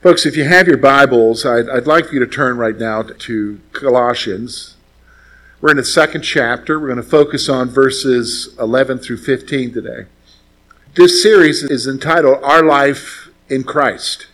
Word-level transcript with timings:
Folks, 0.00 0.24
if 0.24 0.36
you 0.36 0.44
have 0.44 0.68
your 0.68 0.76
Bibles, 0.76 1.44
I'd, 1.44 1.68
I'd 1.68 1.88
like 1.88 2.12
you 2.12 2.20
to 2.20 2.26
turn 2.26 2.56
right 2.56 2.78
now 2.78 3.02
to 3.02 3.60
Colossians. 3.72 4.76
We're 5.60 5.72
in 5.72 5.76
the 5.76 5.84
second 5.84 6.22
chapter. 6.22 6.78
We're 6.78 6.86
going 6.86 7.02
to 7.02 7.02
focus 7.02 7.48
on 7.48 7.68
verses 7.68 8.54
11 8.60 9.00
through 9.00 9.16
15 9.16 9.74
today. 9.74 10.06
This 10.94 11.20
series 11.20 11.64
is 11.64 11.88
entitled 11.88 12.44
Our 12.44 12.62
Life 12.62 13.30
in 13.48 13.64
Christ. 13.64 14.28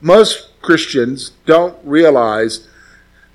Most 0.00 0.50
Christians 0.62 1.32
don't 1.46 1.76
realize 1.82 2.68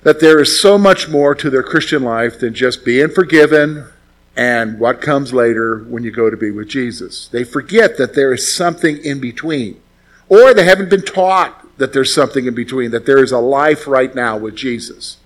that 0.04 0.20
there 0.20 0.40
is 0.40 0.58
so 0.58 0.78
much 0.78 1.10
more 1.10 1.34
to 1.34 1.50
their 1.50 1.62
Christian 1.62 2.02
life 2.02 2.40
than 2.40 2.54
just 2.54 2.82
being 2.86 3.10
forgiven 3.10 3.88
and 4.34 4.80
what 4.80 5.02
comes 5.02 5.34
later 5.34 5.80
when 5.80 6.02
you 6.02 6.10
go 6.10 6.30
to 6.30 6.36
be 6.38 6.50
with 6.50 6.68
Jesus. 6.68 7.28
They 7.28 7.44
forget 7.44 7.98
that 7.98 8.14
there 8.14 8.32
is 8.32 8.50
something 8.50 8.96
in 9.04 9.20
between, 9.20 9.82
or 10.30 10.54
they 10.54 10.64
haven't 10.64 10.88
been 10.88 11.02
taught 11.02 11.60
that 11.76 11.92
there's 11.92 12.14
something 12.14 12.46
in 12.46 12.54
between, 12.54 12.90
that 12.92 13.06
there 13.06 13.22
is 13.22 13.32
a 13.32 13.38
life 13.38 13.86
right 13.86 14.14
now 14.14 14.36
with 14.36 14.54
Jesus. 14.54 15.18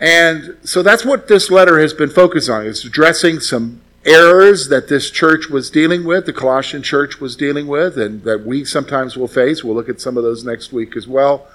And 0.00 0.56
so 0.64 0.82
that's 0.82 1.04
what 1.04 1.28
this 1.28 1.50
letter 1.50 1.80
has 1.80 1.94
been 1.94 2.10
focused 2.10 2.50
on. 2.50 2.66
It's 2.66 2.84
addressing 2.84 3.40
some 3.40 3.80
errors 4.04 4.68
that 4.68 4.88
this 4.88 5.10
church 5.10 5.48
was 5.48 5.70
dealing 5.70 6.04
with, 6.04 6.26
the 6.26 6.32
Colossian 6.32 6.82
church 6.82 7.20
was 7.20 7.36
dealing 7.36 7.66
with, 7.66 7.96
and 7.96 8.22
that 8.24 8.44
we 8.44 8.64
sometimes 8.64 9.16
will 9.16 9.28
face. 9.28 9.64
We'll 9.64 9.74
look 9.74 9.88
at 9.88 10.00
some 10.00 10.16
of 10.16 10.22
those 10.22 10.44
next 10.44 10.72
week 10.72 10.96
as 10.96 11.08
well. 11.08 11.46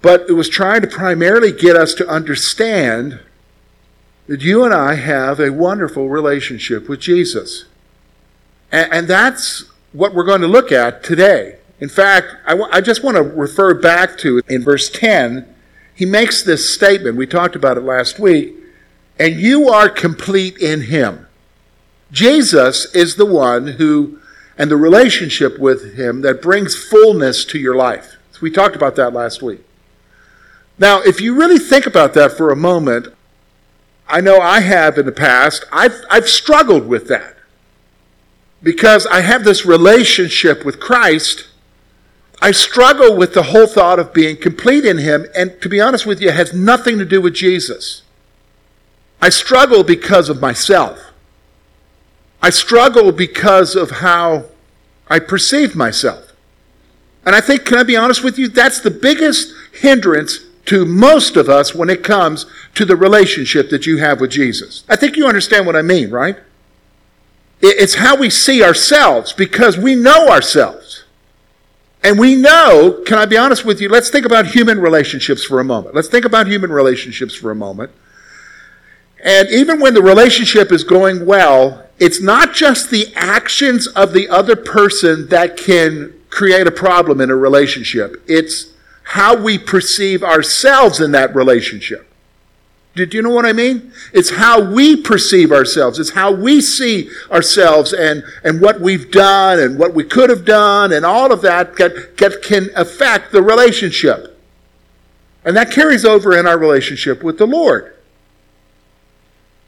But 0.00 0.28
it 0.28 0.32
was 0.32 0.48
trying 0.48 0.80
to 0.82 0.86
primarily 0.86 1.52
get 1.52 1.76
us 1.76 1.92
to 1.94 2.08
understand 2.08 3.20
that 4.28 4.42
you 4.42 4.64
and 4.64 4.72
I 4.72 4.94
have 4.94 5.40
a 5.40 5.50
wonderful 5.50 6.08
relationship 6.08 6.88
with 6.88 7.00
Jesus. 7.00 7.64
And, 8.70 8.92
and 8.92 9.08
that's 9.08 9.64
what 9.92 10.14
we're 10.14 10.24
going 10.24 10.42
to 10.42 10.46
look 10.48 10.70
at 10.70 11.02
today. 11.02 11.57
In 11.80 11.88
fact, 11.88 12.34
I, 12.44 12.50
w- 12.50 12.68
I 12.72 12.80
just 12.80 13.04
want 13.04 13.16
to 13.16 13.22
refer 13.22 13.74
back 13.74 14.18
to 14.18 14.42
in 14.48 14.62
verse 14.62 14.90
10, 14.90 15.54
he 15.94 16.04
makes 16.04 16.42
this 16.42 16.72
statement. 16.72 17.16
We 17.16 17.26
talked 17.26 17.56
about 17.56 17.76
it 17.76 17.82
last 17.82 18.18
week. 18.18 18.54
And 19.18 19.40
you 19.40 19.68
are 19.68 19.88
complete 19.88 20.58
in 20.58 20.82
him. 20.82 21.26
Jesus 22.12 22.94
is 22.94 23.16
the 23.16 23.26
one 23.26 23.66
who, 23.66 24.18
and 24.56 24.70
the 24.70 24.76
relationship 24.76 25.58
with 25.58 25.94
him 25.96 26.22
that 26.22 26.40
brings 26.40 26.76
fullness 26.76 27.44
to 27.46 27.58
your 27.58 27.74
life. 27.74 28.16
We 28.40 28.50
talked 28.50 28.76
about 28.76 28.94
that 28.96 29.12
last 29.12 29.42
week. 29.42 29.60
Now, 30.78 31.00
if 31.02 31.20
you 31.20 31.34
really 31.34 31.58
think 31.58 31.86
about 31.86 32.14
that 32.14 32.32
for 32.32 32.50
a 32.50 32.56
moment, 32.56 33.08
I 34.08 34.20
know 34.20 34.40
I 34.40 34.60
have 34.60 34.96
in 34.96 35.06
the 35.06 35.12
past, 35.12 35.64
I've, 35.72 36.00
I've 36.08 36.28
struggled 36.28 36.86
with 36.86 37.08
that. 37.08 37.34
Because 38.62 39.06
I 39.06 39.20
have 39.20 39.44
this 39.44 39.66
relationship 39.66 40.64
with 40.64 40.80
Christ 40.80 41.48
I 42.40 42.52
struggle 42.52 43.16
with 43.16 43.34
the 43.34 43.44
whole 43.44 43.66
thought 43.66 43.98
of 43.98 44.12
being 44.12 44.36
complete 44.36 44.84
in 44.84 44.98
Him, 44.98 45.26
and 45.34 45.60
to 45.60 45.68
be 45.68 45.80
honest 45.80 46.06
with 46.06 46.20
you, 46.20 46.28
it 46.28 46.34
has 46.34 46.54
nothing 46.54 46.98
to 46.98 47.04
do 47.04 47.20
with 47.20 47.34
Jesus. 47.34 48.02
I 49.20 49.28
struggle 49.28 49.82
because 49.82 50.28
of 50.28 50.40
myself. 50.40 51.00
I 52.40 52.50
struggle 52.50 53.10
because 53.10 53.74
of 53.74 53.90
how 53.90 54.44
I 55.08 55.18
perceive 55.18 55.74
myself. 55.74 56.32
And 57.26 57.34
I 57.34 57.40
think, 57.40 57.64
can 57.64 57.78
I 57.78 57.82
be 57.82 57.96
honest 57.96 58.22
with 58.22 58.38
you? 58.38 58.48
That's 58.48 58.80
the 58.80 58.90
biggest 58.90 59.52
hindrance 59.72 60.38
to 60.66 60.84
most 60.84 61.36
of 61.36 61.48
us 61.48 61.74
when 61.74 61.90
it 61.90 62.04
comes 62.04 62.46
to 62.74 62.84
the 62.84 62.94
relationship 62.94 63.70
that 63.70 63.86
you 63.86 63.98
have 63.98 64.20
with 64.20 64.30
Jesus. 64.30 64.84
I 64.88 64.96
think 64.96 65.16
you 65.16 65.26
understand 65.26 65.66
what 65.66 65.76
I 65.76 65.82
mean, 65.82 66.10
right? 66.10 66.36
It's 67.60 67.96
how 67.96 68.16
we 68.16 68.30
see 68.30 68.62
ourselves 68.62 69.32
because 69.32 69.76
we 69.76 69.96
know 69.96 70.28
ourselves. 70.28 70.87
And 72.02 72.18
we 72.18 72.36
know, 72.36 73.02
can 73.06 73.18
I 73.18 73.26
be 73.26 73.36
honest 73.36 73.64
with 73.64 73.80
you? 73.80 73.88
Let's 73.88 74.08
think 74.08 74.24
about 74.24 74.46
human 74.46 74.80
relationships 74.80 75.44
for 75.44 75.60
a 75.60 75.64
moment. 75.64 75.94
Let's 75.94 76.08
think 76.08 76.24
about 76.24 76.46
human 76.46 76.70
relationships 76.70 77.34
for 77.34 77.50
a 77.50 77.56
moment. 77.56 77.90
And 79.24 79.48
even 79.50 79.80
when 79.80 79.94
the 79.94 80.02
relationship 80.02 80.70
is 80.70 80.84
going 80.84 81.26
well, 81.26 81.84
it's 81.98 82.20
not 82.20 82.54
just 82.54 82.90
the 82.90 83.12
actions 83.16 83.88
of 83.88 84.12
the 84.12 84.28
other 84.28 84.54
person 84.54 85.28
that 85.28 85.56
can 85.56 86.14
create 86.30 86.66
a 86.66 86.70
problem 86.70 87.20
in 87.20 87.30
a 87.30 87.36
relationship. 87.36 88.22
It's 88.28 88.72
how 89.02 89.36
we 89.36 89.58
perceive 89.58 90.22
ourselves 90.22 91.00
in 91.00 91.10
that 91.12 91.34
relationship. 91.34 92.07
Did 92.98 93.14
you 93.14 93.22
know 93.22 93.30
what 93.30 93.46
I 93.46 93.52
mean? 93.52 93.92
It's 94.12 94.30
how 94.30 94.60
we 94.60 94.96
perceive 94.96 95.52
ourselves. 95.52 96.00
It's 96.00 96.10
how 96.10 96.32
we 96.32 96.60
see 96.60 97.08
ourselves 97.30 97.92
and, 97.92 98.24
and 98.42 98.60
what 98.60 98.80
we've 98.80 99.10
done 99.12 99.60
and 99.60 99.78
what 99.78 99.94
we 99.94 100.02
could 100.02 100.30
have 100.30 100.44
done 100.44 100.92
and 100.92 101.06
all 101.06 101.32
of 101.32 101.40
that 101.42 101.76
get, 101.76 102.16
get, 102.16 102.42
can 102.42 102.70
affect 102.74 103.30
the 103.30 103.40
relationship. 103.40 104.36
And 105.44 105.56
that 105.56 105.70
carries 105.70 106.04
over 106.04 106.36
in 106.36 106.48
our 106.48 106.58
relationship 106.58 107.22
with 107.22 107.38
the 107.38 107.46
Lord. 107.46 107.94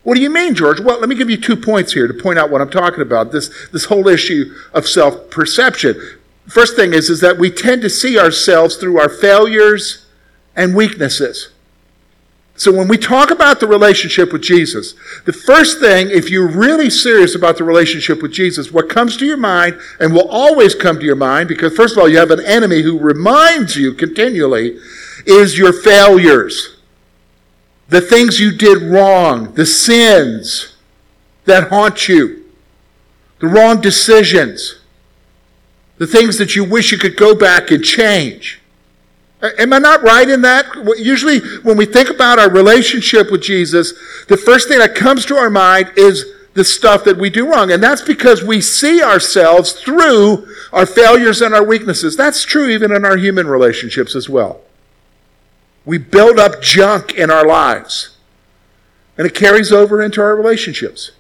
What 0.03 0.17
do 0.17 0.23
you 0.23 0.31
mean, 0.31 0.57
George? 0.57 0.81
Well, 0.81 0.99
let 0.99 1.09
me 1.09 1.15
give 1.15 1.31
you 1.31 1.37
two 1.37 1.57
points 1.57 1.93
here 1.93 2.09
to 2.09 2.15
point 2.15 2.39
out 2.39 2.51
what 2.51 2.61
I'm 2.61 2.71
talking 2.71 3.01
about. 3.01 3.31
This, 3.31 3.49
this 3.69 3.85
whole 3.85 4.09
issue 4.09 4.53
of 4.75 4.89
self 4.89 5.31
perception. 5.31 6.19
First 6.49 6.75
thing 6.75 6.93
is, 6.95 7.09
is 7.09 7.21
that 7.21 7.39
we 7.39 7.49
tend 7.49 7.83
to 7.83 7.91
see 7.91 8.19
ourselves 8.19 8.75
through 8.75 8.99
our 8.99 9.09
failures 9.09 10.07
and 10.57 10.75
weaknesses. 10.75 11.51
So 12.61 12.71
when 12.71 12.89
we 12.89 12.99
talk 12.99 13.31
about 13.31 13.59
the 13.59 13.67
relationship 13.67 14.35
with 14.35 14.43
Jesus, 14.43 14.93
the 15.25 15.33
first 15.33 15.81
thing, 15.81 16.11
if 16.11 16.29
you're 16.29 16.47
really 16.47 16.91
serious 16.91 17.35
about 17.35 17.57
the 17.57 17.65
relationship 17.65 18.21
with 18.21 18.33
Jesus, 18.33 18.71
what 18.71 18.91
comes 18.91 19.17
to 19.17 19.25
your 19.25 19.39
mind 19.39 19.81
and 19.99 20.13
will 20.13 20.29
always 20.29 20.75
come 20.75 20.99
to 20.99 21.05
your 21.07 21.17
mind, 21.17 21.49
because 21.49 21.75
first 21.75 21.97
of 21.97 22.03
all, 22.03 22.07
you 22.07 22.19
have 22.19 22.31
an 22.31 22.45
enemy 22.45 22.83
who 22.83 22.99
reminds 22.99 23.77
you 23.77 23.95
continually, 23.95 24.79
is 25.25 25.57
your 25.57 25.73
failures. 25.73 26.77
The 27.89 28.03
things 28.03 28.39
you 28.39 28.55
did 28.55 28.83
wrong, 28.83 29.55
the 29.55 29.65
sins 29.65 30.77
that 31.47 31.71
haunt 31.71 32.11
you, 32.11 32.45
the 33.39 33.49
wrong 33.49 33.81
decisions, 33.81 34.81
the 35.97 36.07
things 36.07 36.37
that 36.37 36.55
you 36.55 36.65
wish 36.65 36.93
you 36.93 36.99
could 36.99 37.17
go 37.17 37.35
back 37.35 37.71
and 37.71 37.83
change. 37.83 38.60
Am 39.43 39.73
I 39.73 39.79
not 39.79 40.03
right 40.03 40.29
in 40.29 40.43
that? 40.43 40.67
Usually, 40.99 41.41
when 41.61 41.77
we 41.77 41.87
think 41.87 42.11
about 42.11 42.39
our 42.39 42.51
relationship 42.51 43.31
with 43.31 43.43
Jesus, 43.43 43.95
the 44.27 44.37
first 44.37 44.69
thing 44.69 44.79
that 44.79 44.95
comes 44.95 45.25
to 45.27 45.37
our 45.37 45.49
mind 45.49 45.93
is 45.97 46.27
the 46.55 46.65
stuff 46.65 47.05
that 47.05 47.17
we 47.17 47.31
do 47.31 47.51
wrong. 47.51 47.71
And 47.73 47.83
that's 47.83 48.03
because 48.03 48.45
we 48.45 48.61
see 48.61 49.03
ourselves 49.03 49.73
through 49.73 50.47
our 50.73 50.85
failures 50.85 51.41
and 51.41 51.55
our 51.55 51.65
weaknesses. 51.65 52.17
That's 52.17 52.45
true 52.45 52.69
even 52.69 52.93
in 52.93 53.05
our 53.05 53.17
human 53.17 53.47
relationships 53.47 54.15
as 54.15 54.29
well. 54.29 54.61
We 55.85 55.97
build 55.97 56.39
up 56.39 56.61
junk 56.61 57.15
in 57.15 57.31
our 57.31 57.47
lives, 57.47 58.17
and 59.17 59.27
it 59.27 59.35
carries 59.35 59.73
over 59.73 60.03
into 60.03 60.21
our 60.21 60.37
relationships. 60.37 61.13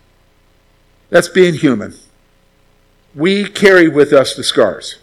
That's 1.09 1.29
being 1.29 1.55
human. 1.55 1.95
We 3.15 3.49
carry 3.49 3.89
with 3.89 4.13
us 4.13 4.35
the 4.35 4.45
scars. 4.45 4.97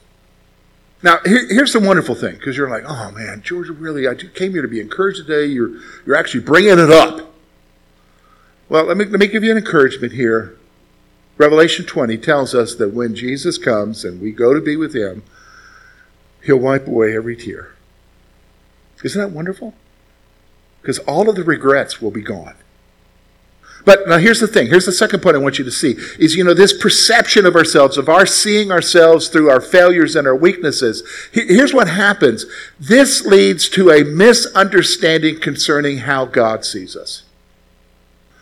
Now, 1.08 1.22
here, 1.24 1.48
here's 1.48 1.72
the 1.72 1.80
wonderful 1.80 2.16
thing, 2.16 2.36
because 2.36 2.58
you're 2.58 2.70
like, 2.70 2.84
oh 2.86 3.12
man, 3.12 3.42
Georgia, 3.42 3.72
really, 3.72 4.10
I 4.10 4.16
came 4.16 4.52
here 4.52 4.62
to 4.62 4.68
be 4.68 4.82
encouraged 4.82 5.26
today. 5.26 5.46
You're, 5.46 5.72
you're 6.06 6.18
actually 6.18 6.42
bringing 6.42 6.80
it 6.80 6.92
up. 6.92 7.34
Well, 8.68 8.84
let 8.84 8.98
me, 8.98 9.06
let 9.06 9.18
me 9.18 9.28
give 9.28 9.42
you 9.42 9.52
an 9.52 9.58
encouragement 9.58 10.12
here. 10.12 10.58
Revelation 11.38 11.86
20 11.86 12.18
tells 12.18 12.54
us 12.54 12.76
that 12.76 12.94
when 12.94 13.16
Jesus 13.16 13.58
comes 13.58 14.04
and 14.04 14.20
we 14.20 14.34
go 14.34 14.54
to 14.54 14.60
be 14.60 14.76
with 14.76 14.94
him, 14.94 15.24
he'll 16.44 16.58
wipe 16.58 16.90
away 16.90 17.16
every 17.16 17.38
tear. 17.38 17.74
Isn't 19.02 19.22
that 19.22 19.32
wonderful? 19.32 19.76
Because 20.82 21.00
all 21.00 21.30
of 21.30 21.38
the 21.38 21.44
regrets 21.46 22.02
will 22.02 22.12
be 22.12 22.22
gone. 22.22 22.56
But 23.88 24.06
now 24.06 24.18
here's 24.18 24.42
the 24.42 24.50
thing. 24.50 24.68
Here's 24.68 24.86
the 24.86 24.92
second 24.92 25.22
point 25.22 25.38
I 25.38 25.40
want 25.40 25.58
you 25.58 25.64
to 25.64 25.72
see 25.72 25.96
is, 26.20 26.36
you 26.36 26.44
know, 26.44 26.54
this 26.54 26.78
perception 26.78 27.46
of 27.46 27.56
ourselves, 27.56 27.98
of 27.98 28.10
our 28.10 28.26
seeing 28.26 28.70
ourselves 28.70 29.30
through 29.30 29.50
our 29.50 29.62
failures 29.62 30.14
and 30.18 30.28
our 30.28 30.36
weaknesses. 30.36 31.04
Here's 31.32 31.74
what 31.74 31.88
happens. 31.88 32.46
This 32.78 33.26
leads 33.26 33.70
to 33.70 33.92
a 33.92 34.04
misunderstanding 34.04 35.40
concerning 35.40 36.00
how 36.00 36.26
God 36.26 36.66
sees 36.66 36.98
us. 36.98 37.24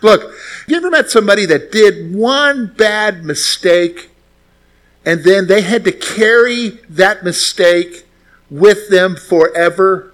Look, 0.02 0.24
have 0.24 0.66
you 0.68 0.78
ever 0.78 0.90
met 0.90 1.12
somebody 1.12 1.46
that 1.46 1.72
did 1.72 2.16
one 2.16 2.74
bad 2.76 3.24
mistake 3.24 4.10
and 5.06 5.24
then 5.24 5.46
they 5.46 5.62
had 5.62 5.84
to 5.84 5.92
carry 5.92 6.70
that 6.90 7.24
mistake 7.24 8.08
with 8.50 8.90
them 8.90 9.16
forever? 9.16 10.12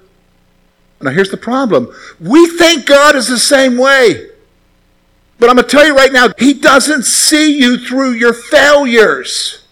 Now, 0.99 1.11
here's 1.11 1.31
the 1.31 1.37
problem 1.37 1.87
we 2.19 2.47
think 2.47 2.85
God 2.85 3.15
is 3.15 3.29
the 3.29 3.39
same 3.39 3.77
way. 3.77 4.30
But 5.41 5.49
I'm 5.49 5.55
going 5.55 5.67
to 5.67 5.75
tell 5.75 5.87
you 5.87 5.95
right 5.95 6.13
now, 6.13 6.27
He 6.37 6.53
doesn't 6.53 7.03
see 7.03 7.57
you 7.59 7.79
through 7.79 8.11
your 8.11 8.31
failures. 8.31 9.65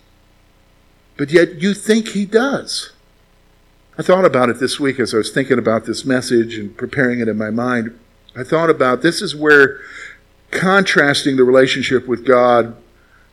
But 1.16 1.30
yet 1.30 1.62
you 1.62 1.76
think 1.76 2.10
He 2.10 2.26
does. 2.26 2.92
I 3.96 4.02
thought 4.02 4.26
about 4.26 4.50
it 4.50 4.60
this 4.60 4.80
week 4.80 5.00
as 5.00 5.14
I 5.14 5.18
was 5.18 5.30
thinking 5.30 5.60
about 5.60 5.86
this 5.86 6.04
message 6.06 6.58
and 6.58 6.76
preparing 6.76 7.20
it 7.20 7.28
in 7.28 7.38
my 7.38 7.52
mind. 7.52 8.00
I 8.36 8.44
thought 8.44 8.72
about 8.72 9.04
this 9.04 9.22
is 9.22 9.36
where 9.36 9.80
contrasting 10.50 11.38
the 11.38 11.44
relationship 11.44 12.08
with 12.08 12.26
God 12.26 12.76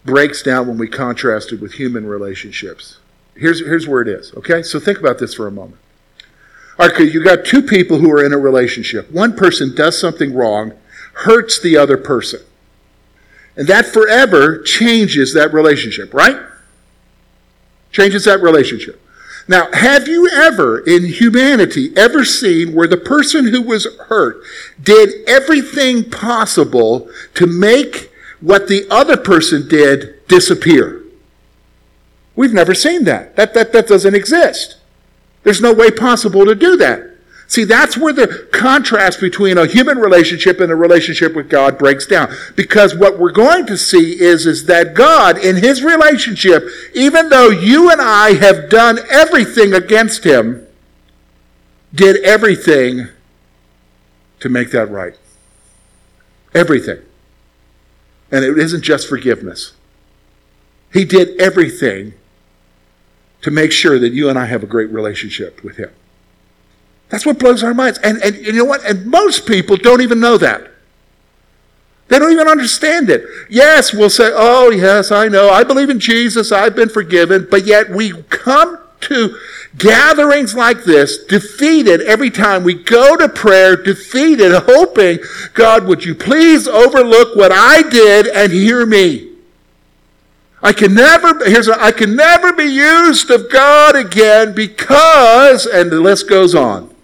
breaks 0.05 0.43
down 0.43 0.69
when 0.69 0.77
we 0.77 0.89
contrast 0.89 1.55
it 1.55 1.61
with 1.63 1.73
human 1.73 2.05
relationships. 2.05 2.99
Here's, 3.35 3.61
here's 3.61 3.89
where 3.89 4.03
it 4.03 4.09
is, 4.09 4.35
okay? 4.35 4.63
So 4.63 4.79
think 4.79 4.99
about 4.99 5.19
this 5.19 5.33
for 5.33 5.47
a 5.47 5.51
moment. 5.51 5.81
All 6.79 6.87
right, 6.87 7.01
you 7.01 7.25
got 7.25 7.47
two 7.47 7.63
people 7.63 7.97
who 7.97 8.11
are 8.13 8.23
in 8.23 8.35
a 8.35 8.39
relationship. 8.39 9.11
One 9.11 9.35
person 9.35 9.75
does 9.75 9.99
something 9.99 10.35
wrong, 10.35 10.75
hurts 11.17 11.61
the 11.61 11.77
other 11.77 11.97
person. 11.97 12.41
And 13.57 13.67
that 13.69 13.87
forever 13.87 14.63
changes 14.63 15.33
that 15.35 15.53
relationship, 15.53 16.13
right? 16.13 16.39
Changes 17.91 18.25
that 18.25 18.43
relationship. 18.43 19.01
Now, 19.49 19.71
have 19.73 20.09
you 20.09 20.29
ever 20.29 20.81
in 20.81 21.07
humanity 21.07 21.97
ever 21.97 22.25
seen 22.25 22.75
where 22.75 22.89
the 22.89 22.97
person 22.97 23.49
who 23.49 23.63
was 23.63 23.87
hurt 24.09 24.43
did 24.83 25.27
everything 25.29 26.11
possible 26.11 27.09
to 27.35 27.47
make 27.47 28.13
what 28.41 28.69
the 28.69 28.87
other 28.91 29.17
person 29.17 29.69
did 29.69 30.27
disappear? 30.27 31.03
We've 32.35 32.53
never 32.53 32.75
seen 32.75 33.05
that. 33.05 33.37
That, 33.37 33.55
that, 33.55 33.73
that 33.73 33.87
doesn't 33.87 34.15
exist. 34.15 34.77
There's 35.45 35.63
no 35.63 35.73
way 35.73 35.91
possible 35.91 36.45
to 36.45 36.55
do 36.55 36.77
that. 36.77 37.16
See, 37.49 37.65
that's 37.65 37.97
where 37.97 38.13
the 38.13 38.49
contrast 38.53 39.21
between 39.21 39.57
a 39.57 39.67
human 39.67 39.99
relationship 39.99 40.59
and 40.59 40.73
a 40.73 40.75
relationship 40.75 41.35
with 41.35 41.49
God 41.49 41.79
breaks 41.79 42.07
down. 42.07 42.35
Because 42.57 42.95
what 42.95 43.19
we're 43.19 43.31
going 43.31 43.67
to 43.67 43.77
see 43.77 44.21
is, 44.21 44.47
is 44.47 44.67
that 44.67 44.95
God, 44.95 45.39
in 45.39 45.57
his 45.57 45.83
relationship, 45.83 46.69
even 46.93 47.29
though 47.29 47.51
you 47.51 47.91
and 47.91 48.01
I 48.01 48.35
have 48.35 48.69
done 48.69 48.99
everything 49.11 49.73
against 49.73 50.25
him, 50.25 50.67
did 51.95 52.23
everything 52.25 53.09
to 54.41 54.49
make 54.49 54.73
that 54.73 54.91
right. 54.91 55.15
Everything. 56.53 56.99
And 58.33 58.45
it 58.45 58.59
isn't 58.59 58.83
just 58.83 59.09
forgiveness. 59.09 59.73
He 60.93 61.05
did 61.05 61.41
everything 61.41 62.15
to 63.43 63.51
make 63.53 63.71
sure 63.71 63.99
that 64.01 64.13
you 64.13 64.29
and 64.29 64.37
I 64.37 64.47
have 64.47 64.65
a 64.65 64.67
great 64.67 64.91
relationship 64.91 65.63
with 65.63 65.77
him. 65.77 65.91
That's 67.09 67.25
what 67.25 67.39
blows 67.39 67.63
our 67.63 67.75
minds. 67.75 67.99
And, 67.99 68.19
and 68.23 68.37
you 68.37 68.53
know 68.53 68.65
what? 68.65 68.85
And 68.85 69.07
most 69.07 69.47
people 69.47 69.77
don't 69.77 70.01
even 70.01 70.21
know 70.21 70.39
that. 70.39 70.73
They 72.09 72.19
don't 72.19 72.33
even 72.33 72.49
understand 72.49 73.11
it. 73.11 73.25
Yes, 73.51 73.93
we'll 73.93 74.11
say, 74.11 74.31
oh, 74.33 74.71
yes, 74.71 75.11
I 75.11 75.29
know. 75.29 75.51
I 75.51 75.65
believe 75.65 75.91
in 75.91 75.99
Jesus. 75.99 76.53
I've 76.53 76.77
been 76.77 76.89
forgiven. 76.89 77.49
But 77.51 77.67
yet 77.67 77.91
we 77.91 78.23
come 78.25 78.79
to 79.03 79.37
gatherings 79.77 80.55
like 80.55 80.85
this 80.85 81.25
defeated 81.25 82.01
every 82.03 82.31
time 82.31 82.65
we 82.65 82.75
go 82.75 83.17
to 83.17 83.29
prayer, 83.29 83.77
defeated, 83.77 84.53
hoping, 84.53 85.19
God, 85.55 85.85
would 85.85 86.05
you 86.05 86.15
please 86.15 86.67
overlook 86.67 87.37
what 87.37 87.53
I 87.53 87.83
did 87.83 88.27
and 88.29 88.53
hear 88.53 88.87
me? 88.87 89.33
I 90.63 90.73
can 90.73 90.95
never, 90.95 91.49
here's 91.49 91.69
I 91.69 91.93
can 91.93 92.17
never 92.17 92.53
be 92.53 92.65
used 92.65 93.31
of 93.31 93.51
God 93.53 93.95
again 93.95 94.55
because, 94.55 95.67
and 95.67 95.91
the 95.91 96.01
list 96.01 96.29
goes 96.29 96.55
on 96.55 96.96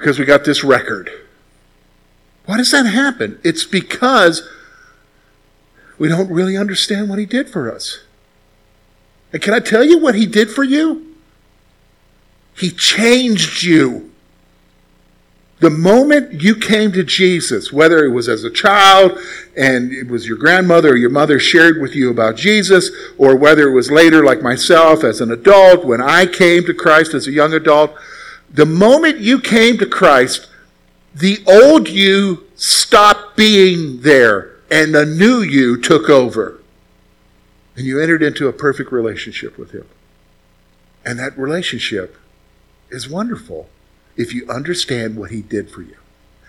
because 0.00 0.18
we 0.18 0.24
got 0.24 0.44
this 0.46 0.64
record. 0.64 1.12
Why 2.46 2.56
does 2.56 2.70
that 2.70 2.86
happen? 2.86 3.38
It's 3.44 3.64
because 3.64 4.48
we 5.98 6.08
don't 6.08 6.30
really 6.30 6.56
understand 6.56 7.10
what 7.10 7.18
he 7.18 7.26
did 7.26 7.50
for 7.50 7.70
us. 7.70 8.00
And 9.30 9.42
can 9.42 9.52
I 9.52 9.60
tell 9.60 9.84
you 9.84 9.98
what 9.98 10.14
he 10.14 10.24
did 10.24 10.50
for 10.50 10.64
you? 10.64 11.16
He 12.56 12.70
changed 12.70 13.62
you. 13.62 14.10
The 15.58 15.68
moment 15.68 16.40
you 16.40 16.56
came 16.56 16.92
to 16.92 17.04
Jesus, 17.04 17.70
whether 17.70 18.02
it 18.02 18.08
was 18.08 18.26
as 18.26 18.42
a 18.42 18.50
child 18.50 19.18
and 19.54 19.92
it 19.92 20.08
was 20.08 20.26
your 20.26 20.38
grandmother 20.38 20.92
or 20.92 20.96
your 20.96 21.10
mother 21.10 21.38
shared 21.38 21.78
with 21.78 21.94
you 21.94 22.10
about 22.10 22.36
Jesus, 22.36 22.90
or 23.18 23.36
whether 23.36 23.68
it 23.68 23.74
was 23.74 23.90
later, 23.90 24.24
like 24.24 24.40
myself, 24.40 25.04
as 25.04 25.20
an 25.20 25.30
adult, 25.30 25.84
when 25.84 26.00
I 26.00 26.24
came 26.24 26.64
to 26.64 26.72
Christ 26.72 27.12
as 27.12 27.26
a 27.26 27.32
young 27.32 27.52
adult, 27.52 27.94
the 28.50 28.66
moment 28.66 29.18
you 29.18 29.40
came 29.40 29.78
to 29.78 29.86
Christ, 29.86 30.48
the 31.14 31.38
old 31.46 31.88
you 31.88 32.46
stopped 32.56 33.36
being 33.36 34.02
there 34.02 34.56
and 34.70 34.94
the 34.94 35.06
new 35.06 35.40
you 35.40 35.80
took 35.80 36.08
over. 36.08 36.60
And 37.76 37.86
you 37.86 38.00
entered 38.00 38.22
into 38.22 38.48
a 38.48 38.52
perfect 38.52 38.92
relationship 38.92 39.56
with 39.56 39.72
Him. 39.72 39.86
And 41.04 41.18
that 41.18 41.38
relationship 41.38 42.16
is 42.90 43.08
wonderful 43.08 43.68
if 44.16 44.34
you 44.34 44.48
understand 44.50 45.16
what 45.16 45.30
He 45.30 45.42
did 45.42 45.70
for 45.70 45.82
you. 45.82 45.96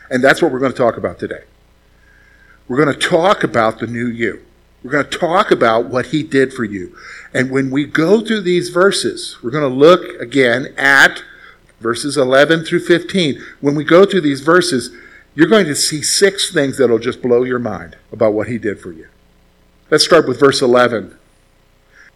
And 0.09 0.23
that's 0.23 0.41
what 0.41 0.51
we're 0.51 0.59
going 0.59 0.73
to 0.73 0.77
talk 0.77 0.97
about 0.97 1.19
today. 1.19 1.43
We're 2.67 2.83
going 2.83 2.93
to 2.93 3.07
talk 3.07 3.43
about 3.43 3.79
the 3.79 3.87
new 3.87 4.07
you. 4.07 4.43
We're 4.83 4.91
going 4.91 5.05
to 5.05 5.17
talk 5.17 5.51
about 5.51 5.85
what 5.85 6.07
He 6.07 6.23
did 6.23 6.53
for 6.53 6.63
you. 6.63 6.95
And 7.33 7.51
when 7.51 7.69
we 7.69 7.85
go 7.85 8.21
through 8.21 8.41
these 8.41 8.69
verses, 8.69 9.37
we're 9.41 9.51
going 9.51 9.69
to 9.69 9.75
look 9.75 10.19
again 10.19 10.73
at 10.77 11.23
verses 11.81 12.17
11 12.17 12.63
through 12.65 12.85
15. 12.85 13.41
When 13.59 13.75
we 13.75 13.83
go 13.83 14.05
through 14.05 14.21
these 14.21 14.41
verses, 14.41 14.91
you're 15.35 15.47
going 15.47 15.65
to 15.65 15.75
see 15.75 16.01
six 16.01 16.53
things 16.53 16.77
that'll 16.77 16.99
just 16.99 17.21
blow 17.21 17.43
your 17.43 17.59
mind 17.59 17.97
about 18.11 18.33
what 18.33 18.47
he 18.47 18.57
did 18.57 18.79
for 18.79 18.91
you. 18.91 19.07
Let's 19.89 20.05
start 20.05 20.27
with 20.27 20.39
verse 20.39 20.61
11. 20.61 21.17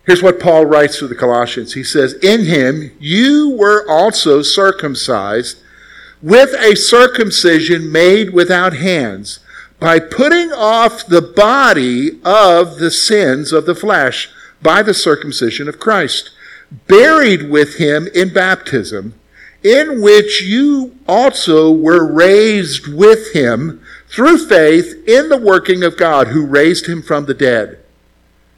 Here's 0.06 0.22
what 0.22 0.40
Paul 0.40 0.66
writes 0.66 1.00
to 1.00 1.08
the 1.08 1.16
Colossians. 1.16 1.74
He 1.74 1.84
says, 1.84 2.14
In 2.22 2.46
him 2.46 2.92
you 3.00 3.56
were 3.58 3.86
also 3.90 4.42
circumcised 4.42 5.58
with 6.22 6.54
a 6.54 6.76
circumcision 6.76 7.92
made 7.92 8.32
without 8.32 8.74
hands, 8.74 9.40
by 9.80 10.00
putting 10.00 10.52
off 10.54 11.06
the 11.06 11.22
body 11.22 12.20
of 12.24 12.78
the 12.78 12.92
sins 12.92 13.52
of 13.52 13.66
the 13.66 13.76
flesh 13.76 14.30
by 14.62 14.82
the 14.82 14.94
circumcision 14.94 15.68
of 15.68 15.80
Christ, 15.80 16.32
buried 16.88 17.50
with 17.50 17.76
him 17.76 18.08
in 18.16 18.34
baptism 18.34 19.14
in 19.66 20.00
which 20.00 20.44
you 20.44 20.95
also 21.07 21.72
were 21.72 22.06
raised 22.06 22.88
with 22.88 23.34
him 23.34 23.81
through 24.07 24.38
faith 24.38 25.04
in 25.07 25.28
the 25.30 25.40
working 25.40 25.84
of 25.84 25.98
God 25.98 26.28
who 26.28 26.45
raised 26.45 26.86
him 26.86 27.02
from 27.02 27.26
the 27.26 27.34
dead. 27.34 27.80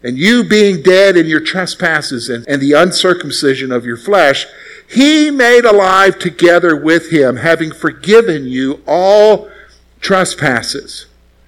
And 0.04 0.18
you 0.18 0.44
being 0.44 0.84
dead 0.84 1.16
in 1.16 1.26
your 1.26 1.40
trespasses 1.40 2.28
and, 2.28 2.46
and 2.46 2.62
the 2.62 2.74
uncircumcision 2.74 3.72
of 3.72 3.86
your 3.86 3.96
flesh, 3.96 4.48
he 4.90 5.32
made 5.32 5.64
alive 5.64 6.20
together 6.20 6.76
with 6.76 7.10
him, 7.10 7.38
having 7.38 7.72
forgiven 7.72 8.46
you 8.46 8.82
all 8.86 9.50
trespasses, 10.02 11.06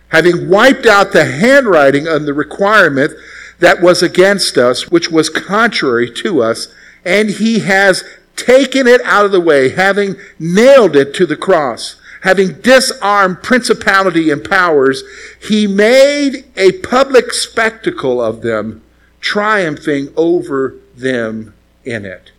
having 0.07 0.47
wiped 0.47 0.85
out 0.85 1.11
the 1.11 1.25
handwriting 1.25 2.07
and 2.07 2.25
the 2.25 2.33
requirement 2.33 3.11
that 3.59 3.81
was 3.81 4.01
against 4.01 4.57
us, 4.57 4.89
which 4.89 5.11
was 5.11 5.29
contrary 5.29 6.09
to 6.09 6.41
us, 6.41 6.73
and 7.03 7.29
he 7.29 7.59
has 7.59 8.05
taken 8.41 8.87
it 8.87 9.01
out 9.01 9.25
of 9.25 9.31
the 9.31 9.41
way, 9.41 9.69
having 9.69 10.15
nailed 10.37 10.95
it 10.95 11.13
to 11.15 11.25
the 11.25 11.37
cross, 11.37 11.95
having 12.23 12.59
disarmed 12.61 13.41
principality 13.41 14.29
and 14.29 14.43
powers, 14.43 15.03
he 15.41 15.67
made 15.67 16.45
a 16.55 16.73
public 16.79 17.31
spectacle 17.33 18.21
of 18.21 18.41
them, 18.41 18.81
triumphing 19.21 20.13
over 20.15 20.75
them 20.95 21.53
in 21.85 22.05
it. 22.05 22.31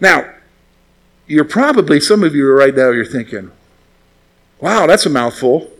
Now, 0.00 0.30
you're 1.26 1.44
probably, 1.44 2.00
some 2.00 2.22
of 2.22 2.34
you 2.34 2.50
right 2.50 2.74
now, 2.74 2.90
you're 2.90 3.04
thinking, 3.04 3.50
wow, 4.60 4.86
that's 4.86 5.06
a 5.06 5.10
mouthful. 5.10 5.70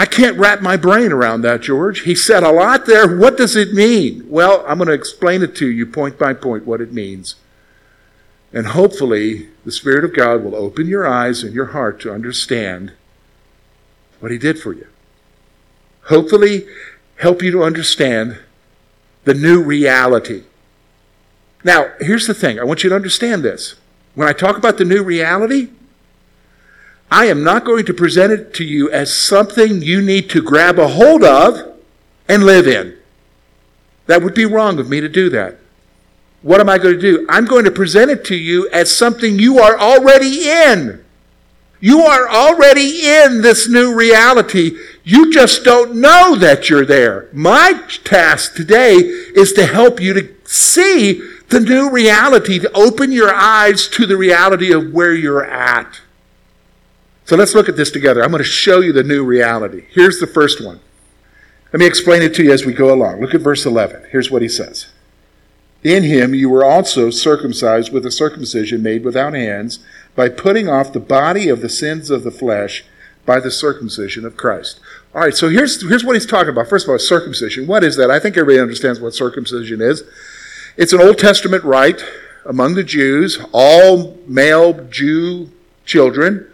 I 0.00 0.06
can't 0.06 0.38
wrap 0.38 0.62
my 0.62 0.78
brain 0.78 1.12
around 1.12 1.42
that, 1.42 1.60
George. 1.60 2.04
He 2.04 2.14
said 2.14 2.42
a 2.42 2.50
lot 2.50 2.86
there. 2.86 3.18
What 3.18 3.36
does 3.36 3.54
it 3.54 3.74
mean? 3.74 4.24
Well, 4.30 4.64
I'm 4.66 4.78
going 4.78 4.88
to 4.88 4.94
explain 4.94 5.42
it 5.42 5.54
to 5.56 5.68
you 5.68 5.84
point 5.84 6.18
by 6.18 6.32
point 6.32 6.64
what 6.64 6.80
it 6.80 6.90
means. 6.90 7.34
And 8.50 8.68
hopefully, 8.68 9.50
the 9.66 9.70
Spirit 9.70 10.06
of 10.06 10.16
God 10.16 10.42
will 10.42 10.56
open 10.56 10.86
your 10.86 11.06
eyes 11.06 11.42
and 11.42 11.52
your 11.52 11.66
heart 11.66 12.00
to 12.00 12.14
understand 12.14 12.94
what 14.20 14.32
He 14.32 14.38
did 14.38 14.58
for 14.58 14.72
you. 14.72 14.86
Hopefully, 16.04 16.66
help 17.16 17.42
you 17.42 17.50
to 17.50 17.62
understand 17.62 18.38
the 19.24 19.34
new 19.34 19.62
reality. 19.62 20.44
Now, 21.62 21.92
here's 22.00 22.26
the 22.26 22.32
thing 22.32 22.58
I 22.58 22.64
want 22.64 22.82
you 22.82 22.88
to 22.88 22.96
understand 22.96 23.42
this. 23.42 23.74
When 24.14 24.26
I 24.26 24.32
talk 24.32 24.56
about 24.56 24.78
the 24.78 24.86
new 24.86 25.02
reality, 25.02 25.68
I 27.10 27.26
am 27.26 27.42
not 27.42 27.64
going 27.64 27.86
to 27.86 27.94
present 27.94 28.32
it 28.32 28.54
to 28.54 28.64
you 28.64 28.90
as 28.90 29.12
something 29.12 29.82
you 29.82 30.00
need 30.00 30.30
to 30.30 30.42
grab 30.42 30.78
a 30.78 30.88
hold 30.88 31.24
of 31.24 31.78
and 32.28 32.44
live 32.44 32.68
in. 32.68 32.96
That 34.06 34.22
would 34.22 34.34
be 34.34 34.44
wrong 34.44 34.78
of 34.78 34.88
me 34.88 35.00
to 35.00 35.08
do 35.08 35.28
that. 35.30 35.58
what 36.42 36.60
am 36.60 36.70
I 36.70 36.78
going 36.78 36.94
to 36.94 37.00
do? 37.00 37.26
I'm 37.28 37.44
going 37.44 37.64
to 37.64 37.70
present 37.70 38.10
it 38.10 38.24
to 38.26 38.36
you 38.36 38.68
as 38.70 38.96
something 38.96 39.38
you 39.38 39.58
are 39.58 39.78
already 39.78 40.48
in. 40.48 41.04
You 41.80 42.00
are 42.00 42.28
already 42.28 43.06
in 43.06 43.42
this 43.42 43.68
new 43.68 43.94
reality. 43.94 44.76
You 45.02 45.32
just 45.32 45.64
don't 45.64 45.96
know 45.96 46.36
that 46.36 46.70
you're 46.70 46.86
there. 46.86 47.28
My 47.32 47.82
task 48.04 48.54
today 48.54 48.94
is 48.94 49.52
to 49.54 49.66
help 49.66 50.00
you 50.00 50.12
to 50.14 50.34
see 50.44 51.20
the 51.48 51.60
new 51.60 51.90
reality, 51.90 52.58
to 52.58 52.72
open 52.72 53.12
your 53.12 53.34
eyes 53.34 53.88
to 53.88 54.06
the 54.06 54.16
reality 54.16 54.72
of 54.72 54.92
where 54.92 55.14
you're 55.14 55.44
at. 55.44 56.00
So 57.30 57.36
let's 57.36 57.54
look 57.54 57.68
at 57.68 57.76
this 57.76 57.92
together. 57.92 58.24
I'm 58.24 58.32
going 58.32 58.42
to 58.42 58.48
show 58.48 58.80
you 58.80 58.92
the 58.92 59.04
new 59.04 59.24
reality. 59.24 59.84
Here's 59.90 60.18
the 60.18 60.26
first 60.26 60.60
one. 60.60 60.80
Let 61.72 61.78
me 61.78 61.86
explain 61.86 62.22
it 62.22 62.34
to 62.34 62.42
you 62.42 62.50
as 62.50 62.66
we 62.66 62.72
go 62.72 62.92
along. 62.92 63.20
Look 63.20 63.36
at 63.36 63.40
verse 63.40 63.64
11. 63.64 64.06
Here's 64.10 64.32
what 64.32 64.42
he 64.42 64.48
says 64.48 64.88
In 65.84 66.02
him 66.02 66.34
you 66.34 66.48
were 66.48 66.64
also 66.64 67.08
circumcised 67.08 67.92
with 67.92 68.04
a 68.04 68.10
circumcision 68.10 68.82
made 68.82 69.04
without 69.04 69.34
hands, 69.34 69.78
by 70.16 70.28
putting 70.28 70.68
off 70.68 70.92
the 70.92 70.98
body 70.98 71.48
of 71.48 71.60
the 71.60 71.68
sins 71.68 72.10
of 72.10 72.24
the 72.24 72.32
flesh 72.32 72.84
by 73.24 73.38
the 73.38 73.52
circumcision 73.52 74.24
of 74.24 74.36
Christ. 74.36 74.80
All 75.14 75.20
right, 75.20 75.32
so 75.32 75.48
here's, 75.48 75.88
here's 75.88 76.04
what 76.04 76.16
he's 76.16 76.26
talking 76.26 76.50
about. 76.50 76.66
First 76.66 76.86
of 76.86 76.90
all, 76.90 76.98
circumcision. 76.98 77.68
What 77.68 77.84
is 77.84 77.94
that? 77.94 78.10
I 78.10 78.18
think 78.18 78.36
everybody 78.36 78.60
understands 78.60 78.98
what 78.98 79.14
circumcision 79.14 79.80
is. 79.80 80.02
It's 80.76 80.92
an 80.92 81.00
Old 81.00 81.18
Testament 81.18 81.62
rite 81.62 82.04
among 82.44 82.74
the 82.74 82.82
Jews. 82.82 83.38
All 83.52 84.18
male 84.26 84.72
Jew 84.88 85.52
children 85.84 86.48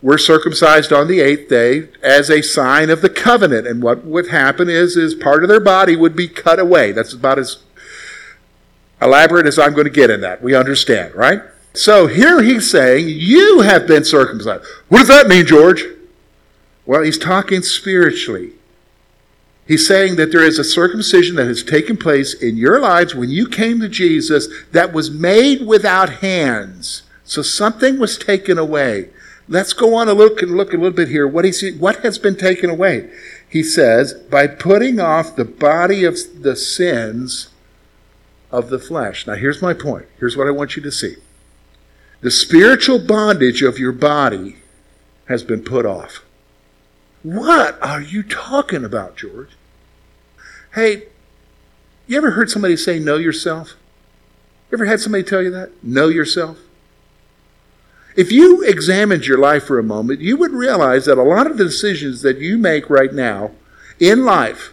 were 0.00 0.18
circumcised 0.18 0.92
on 0.92 1.08
the 1.08 1.20
eighth 1.20 1.48
day 1.48 1.88
as 2.02 2.30
a 2.30 2.42
sign 2.42 2.88
of 2.90 3.02
the 3.02 3.10
covenant. 3.10 3.66
And 3.66 3.82
what 3.82 4.04
would 4.04 4.28
happen 4.28 4.68
is, 4.68 4.96
is 4.96 5.14
part 5.14 5.42
of 5.42 5.48
their 5.48 5.60
body 5.60 5.96
would 5.96 6.14
be 6.14 6.28
cut 6.28 6.60
away. 6.60 6.92
That's 6.92 7.12
about 7.12 7.38
as 7.38 7.58
elaborate 9.02 9.46
as 9.46 9.58
I'm 9.58 9.72
going 9.72 9.84
to 9.84 9.90
get 9.90 10.10
in 10.10 10.20
that. 10.20 10.42
We 10.42 10.54
understand, 10.54 11.14
right? 11.14 11.42
So 11.74 12.06
here 12.06 12.42
he's 12.42 12.70
saying, 12.70 13.06
You 13.08 13.60
have 13.60 13.86
been 13.86 14.04
circumcised. 14.04 14.64
What 14.88 15.00
does 15.00 15.08
that 15.08 15.28
mean, 15.28 15.46
George? 15.46 15.84
Well, 16.86 17.02
he's 17.02 17.18
talking 17.18 17.62
spiritually. 17.62 18.52
He's 19.66 19.86
saying 19.86 20.16
that 20.16 20.32
there 20.32 20.42
is 20.42 20.58
a 20.58 20.64
circumcision 20.64 21.36
that 21.36 21.46
has 21.46 21.62
taken 21.62 21.98
place 21.98 22.32
in 22.32 22.56
your 22.56 22.80
lives 22.80 23.14
when 23.14 23.28
you 23.28 23.46
came 23.46 23.80
to 23.80 23.88
Jesus 23.88 24.48
that 24.72 24.94
was 24.94 25.10
made 25.10 25.66
without 25.66 26.08
hands. 26.20 27.02
So 27.24 27.42
something 27.42 27.98
was 27.98 28.16
taken 28.16 28.56
away. 28.56 29.10
Let's 29.48 29.72
go 29.72 29.94
on 29.94 30.08
a 30.08 30.12
look 30.12 30.42
and 30.42 30.56
look 30.56 30.74
a 30.74 30.76
little 30.76 30.90
bit 30.90 31.08
here. 31.08 31.26
What, 31.26 31.44
he, 31.44 31.70
what 31.72 32.00
has 32.00 32.18
been 32.18 32.36
taken 32.36 32.68
away? 32.68 33.10
He 33.48 33.62
says, 33.62 34.12
by 34.12 34.46
putting 34.46 35.00
off 35.00 35.36
the 35.36 35.44
body 35.44 36.04
of 36.04 36.16
the 36.42 36.54
sins 36.54 37.48
of 38.50 38.68
the 38.68 38.78
flesh. 38.78 39.26
Now, 39.26 39.34
here's 39.34 39.62
my 39.62 39.72
point. 39.72 40.06
Here's 40.18 40.36
what 40.36 40.46
I 40.46 40.50
want 40.50 40.76
you 40.76 40.82
to 40.82 40.92
see. 40.92 41.16
The 42.20 42.30
spiritual 42.30 42.98
bondage 42.98 43.62
of 43.62 43.78
your 43.78 43.92
body 43.92 44.56
has 45.26 45.42
been 45.42 45.62
put 45.62 45.86
off. 45.86 46.24
What 47.22 47.82
are 47.82 48.00
you 48.00 48.22
talking 48.22 48.84
about, 48.84 49.16
George? 49.16 49.50
Hey, 50.74 51.04
you 52.06 52.16
ever 52.16 52.32
heard 52.32 52.50
somebody 52.50 52.76
say, 52.76 52.98
know 52.98 53.16
yourself? 53.16 53.74
You 54.70 54.76
ever 54.76 54.84
had 54.84 55.00
somebody 55.00 55.24
tell 55.24 55.42
you 55.42 55.50
that? 55.50 55.82
Know 55.82 56.08
yourself? 56.08 56.58
If 58.16 58.32
you 58.32 58.62
examined 58.62 59.26
your 59.26 59.38
life 59.38 59.64
for 59.64 59.78
a 59.78 59.82
moment, 59.82 60.20
you 60.20 60.36
would 60.36 60.52
realize 60.52 61.04
that 61.04 61.18
a 61.18 61.22
lot 61.22 61.46
of 61.46 61.56
the 61.56 61.64
decisions 61.64 62.22
that 62.22 62.38
you 62.38 62.58
make 62.58 62.90
right 62.90 63.12
now 63.12 63.52
in 64.00 64.24
life 64.24 64.72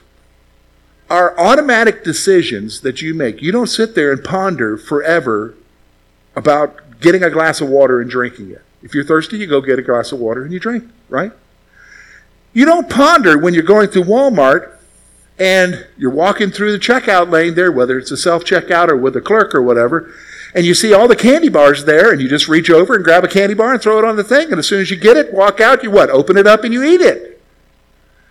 are 1.10 1.38
automatic 1.40 2.04
decisions 2.04 2.82
that 2.82 3.02
you 3.02 3.14
make. 3.14 3.42
You 3.42 3.52
don't 3.52 3.68
sit 3.68 3.94
there 3.94 4.12
and 4.12 4.24
ponder 4.24 4.78
forever 4.78 5.54
about 6.36 7.00
getting 7.00 7.24
a 7.24 7.30
glass 7.30 7.62
of 7.62 7.70
water 7.70 8.02
and 8.02 8.10
drinking 8.10 8.52
it. 8.52 8.64
If 8.82 8.94
you're 8.94 9.04
thirsty, 9.04 9.38
you 9.38 9.48
go 9.48 9.62
get 9.62 9.80
a 9.80 9.84
glass 9.84 10.12
of 10.12 10.20
water 10.20 10.44
and 10.44 10.52
you 10.52 10.60
drink, 10.60 10.86
right? 11.10 11.32
You 12.54 12.66
don't 12.66 12.90
ponder 12.90 13.38
when 13.38 13.54
you're 13.54 13.64
going 13.64 13.90
through 13.90 14.04
Walmart 14.04 14.72
and 15.38 15.86
you're 15.98 16.12
walking 16.12 16.52
through 16.52 16.72
the 16.72 16.80
checkout 16.80 17.30
lane 17.30 17.56
there, 17.56 17.72
whether 17.72 17.98
it's 17.98 18.12
a 18.12 18.18
self 18.18 18.44
checkout 18.44 18.90
or 18.90 18.96
with 18.96 19.16
a 19.16 19.22
clerk 19.22 19.54
or 19.54 19.62
whatever, 19.62 20.14
and 20.56 20.66
you 20.66 20.74
see 20.74 20.94
all 20.94 21.10
the 21.10 21.18
candy 21.18 21.50
bars 21.50 21.84
there, 21.84 22.12
and 22.12 22.22
you 22.22 22.30
just 22.30 22.48
reach 22.48 22.70
over 22.70 22.96
and 22.96 23.04
grab 23.04 23.26
a 23.26 23.28
candy 23.28 23.54
bar 23.54 23.74
and 23.74 23.82
throw 23.82 24.00
it 24.00 24.06
on 24.06 24.16
the 24.16 24.24
thing, 24.24 24.50
and 24.50 24.58
as 24.58 24.66
soon 24.66 24.80
as 24.80 24.90
you 24.90 24.96
get 24.96 25.18
it, 25.18 25.34
walk 25.34 25.60
out, 25.60 25.84
you 25.84 25.92
what? 25.92 26.10
Open 26.10 26.38
it 26.38 26.48
up 26.48 26.64
and 26.64 26.74
you 26.74 26.82
eat 26.82 27.02
it. 27.02 27.42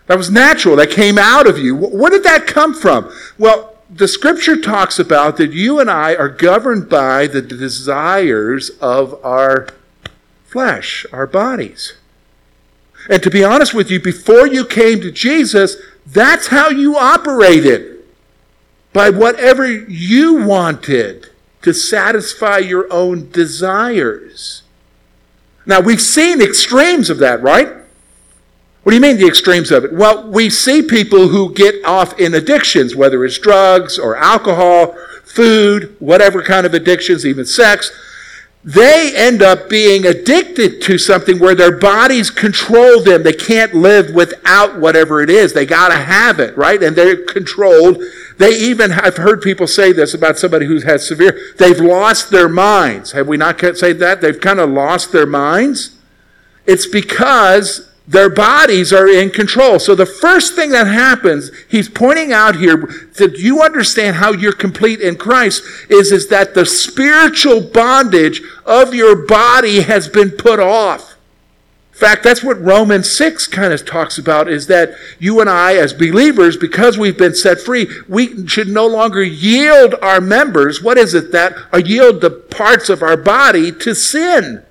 That 0.06 0.16
was 0.16 0.30
natural. 0.30 0.76
That 0.76 0.90
came 0.90 1.18
out 1.18 1.46
of 1.46 1.58
you. 1.58 1.76
Where 1.76 2.10
did 2.10 2.24
that 2.24 2.46
come 2.46 2.74
from? 2.74 3.12
Well, 3.38 3.76
the 3.90 4.08
scripture 4.08 4.58
talks 4.58 4.98
about 4.98 5.36
that 5.36 5.52
you 5.52 5.78
and 5.78 5.90
I 5.90 6.14
are 6.14 6.30
governed 6.30 6.88
by 6.88 7.26
the 7.26 7.42
desires 7.42 8.70
of 8.80 9.22
our 9.22 9.68
flesh, 10.46 11.04
our 11.12 11.26
bodies. 11.26 11.92
And 13.10 13.22
to 13.22 13.30
be 13.30 13.44
honest 13.44 13.74
with 13.74 13.90
you, 13.90 14.00
before 14.00 14.46
you 14.46 14.64
came 14.64 15.02
to 15.02 15.12
Jesus, 15.12 15.76
that's 16.06 16.46
how 16.46 16.70
you 16.70 16.96
operated. 16.96 18.02
By 18.94 19.10
whatever 19.10 19.70
you 19.70 20.46
wanted 20.46 21.28
to 21.64 21.74
satisfy 21.74 22.58
your 22.58 22.86
own 22.92 23.30
desires. 23.30 24.62
Now, 25.66 25.80
we've 25.80 26.00
seen 26.00 26.40
extremes 26.40 27.10
of 27.10 27.18
that, 27.18 27.42
right? 27.42 27.68
What 28.82 28.90
do 28.90 28.94
you 28.94 29.00
mean, 29.00 29.16
the 29.16 29.26
extremes 29.26 29.70
of 29.70 29.84
it? 29.84 29.92
Well, 29.92 30.30
we 30.30 30.50
see 30.50 30.82
people 30.82 31.28
who 31.28 31.54
get 31.54 31.84
off 31.84 32.18
in 32.20 32.34
addictions, 32.34 32.94
whether 32.94 33.24
it's 33.24 33.38
drugs 33.38 33.98
or 33.98 34.16
alcohol, 34.16 34.94
food, 35.24 35.96
whatever 36.00 36.42
kind 36.42 36.66
of 36.66 36.74
addictions, 36.74 37.24
even 37.24 37.46
sex 37.46 37.90
they 38.64 39.12
end 39.14 39.42
up 39.42 39.68
being 39.68 40.06
addicted 40.06 40.80
to 40.80 40.96
something 40.96 41.38
where 41.38 41.54
their 41.54 41.76
bodies 41.78 42.30
control 42.30 43.02
them. 43.02 43.22
They 43.22 43.34
can't 43.34 43.74
live 43.74 44.14
without 44.14 44.80
whatever 44.80 45.20
it 45.20 45.28
is. 45.28 45.52
They 45.52 45.66
got 45.66 45.88
to 45.88 45.96
have 45.96 46.40
it, 46.40 46.56
right? 46.56 46.82
And 46.82 46.96
they're 46.96 47.24
controlled. 47.24 48.02
They 48.38 48.56
even, 48.58 48.92
I've 48.92 49.16
heard 49.16 49.42
people 49.42 49.66
say 49.66 49.92
this 49.92 50.14
about 50.14 50.38
somebody 50.38 50.66
who's 50.66 50.84
had 50.84 51.00
severe, 51.00 51.38
they've 51.58 51.78
lost 51.78 52.30
their 52.30 52.48
minds. 52.48 53.12
Have 53.12 53.28
we 53.28 53.36
not 53.36 53.60
said 53.76 53.98
that? 54.00 54.20
They've 54.20 54.40
kind 54.40 54.58
of 54.58 54.70
lost 54.70 55.12
their 55.12 55.26
minds. 55.26 55.96
It's 56.66 56.86
because 56.86 57.90
their 58.06 58.28
bodies 58.28 58.92
are 58.92 59.08
in 59.08 59.30
control. 59.30 59.78
So 59.78 59.94
the 59.94 60.04
first 60.04 60.54
thing 60.54 60.70
that 60.70 60.86
happens, 60.86 61.50
he's 61.68 61.88
pointing 61.88 62.32
out 62.32 62.56
here 62.56 62.76
that 63.16 63.38
you 63.38 63.62
understand 63.62 64.16
how 64.16 64.32
you're 64.32 64.52
complete 64.52 65.00
in 65.00 65.16
Christ 65.16 65.62
is, 65.88 66.12
is 66.12 66.28
that 66.28 66.54
the 66.54 66.66
spiritual 66.66 67.62
bondage 67.62 68.42
of 68.66 68.94
your 68.94 69.26
body 69.26 69.80
has 69.82 70.08
been 70.08 70.30
put 70.30 70.60
off. 70.60 71.13
In 71.94 72.00
fact, 72.00 72.24
that's 72.24 72.42
what 72.42 72.60
Romans 72.60 73.08
6 73.08 73.46
kind 73.46 73.72
of 73.72 73.86
talks 73.86 74.18
about 74.18 74.48
is 74.48 74.66
that 74.66 74.96
you 75.20 75.40
and 75.40 75.48
I, 75.48 75.76
as 75.76 75.92
believers, 75.92 76.56
because 76.56 76.98
we've 76.98 77.16
been 77.16 77.36
set 77.36 77.60
free, 77.60 77.86
we 78.08 78.48
should 78.48 78.66
no 78.66 78.84
longer 78.84 79.22
yield 79.22 79.94
our 80.02 80.20
members, 80.20 80.82
what 80.82 80.98
is 80.98 81.14
it 81.14 81.30
that, 81.30 81.54
or 81.72 81.78
yield 81.78 82.20
the 82.20 82.30
parts 82.30 82.88
of 82.88 83.00
our 83.00 83.16
body 83.16 83.70
to 83.70 83.94
sin. 83.94 84.64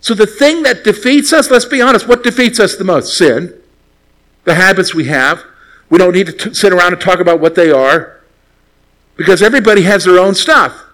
So 0.00 0.14
the 0.14 0.24
thing 0.24 0.62
that 0.62 0.84
defeats 0.84 1.32
us, 1.32 1.50
let's 1.50 1.64
be 1.64 1.82
honest, 1.82 2.06
what 2.06 2.22
defeats 2.22 2.60
us 2.60 2.76
the 2.76 2.84
most? 2.84 3.18
Sin. 3.18 3.52
The 4.44 4.54
habits 4.54 4.94
we 4.94 5.06
have. 5.06 5.42
We 5.88 5.98
don't 5.98 6.14
need 6.14 6.26
to 6.26 6.32
t- 6.32 6.54
sit 6.54 6.72
around 6.72 6.92
and 6.92 7.02
talk 7.02 7.18
about 7.18 7.40
what 7.40 7.56
they 7.56 7.72
are 7.72 8.20
because 9.16 9.42
everybody 9.42 9.82
has 9.82 10.04
their 10.04 10.20
own 10.20 10.36
stuff. 10.36 10.84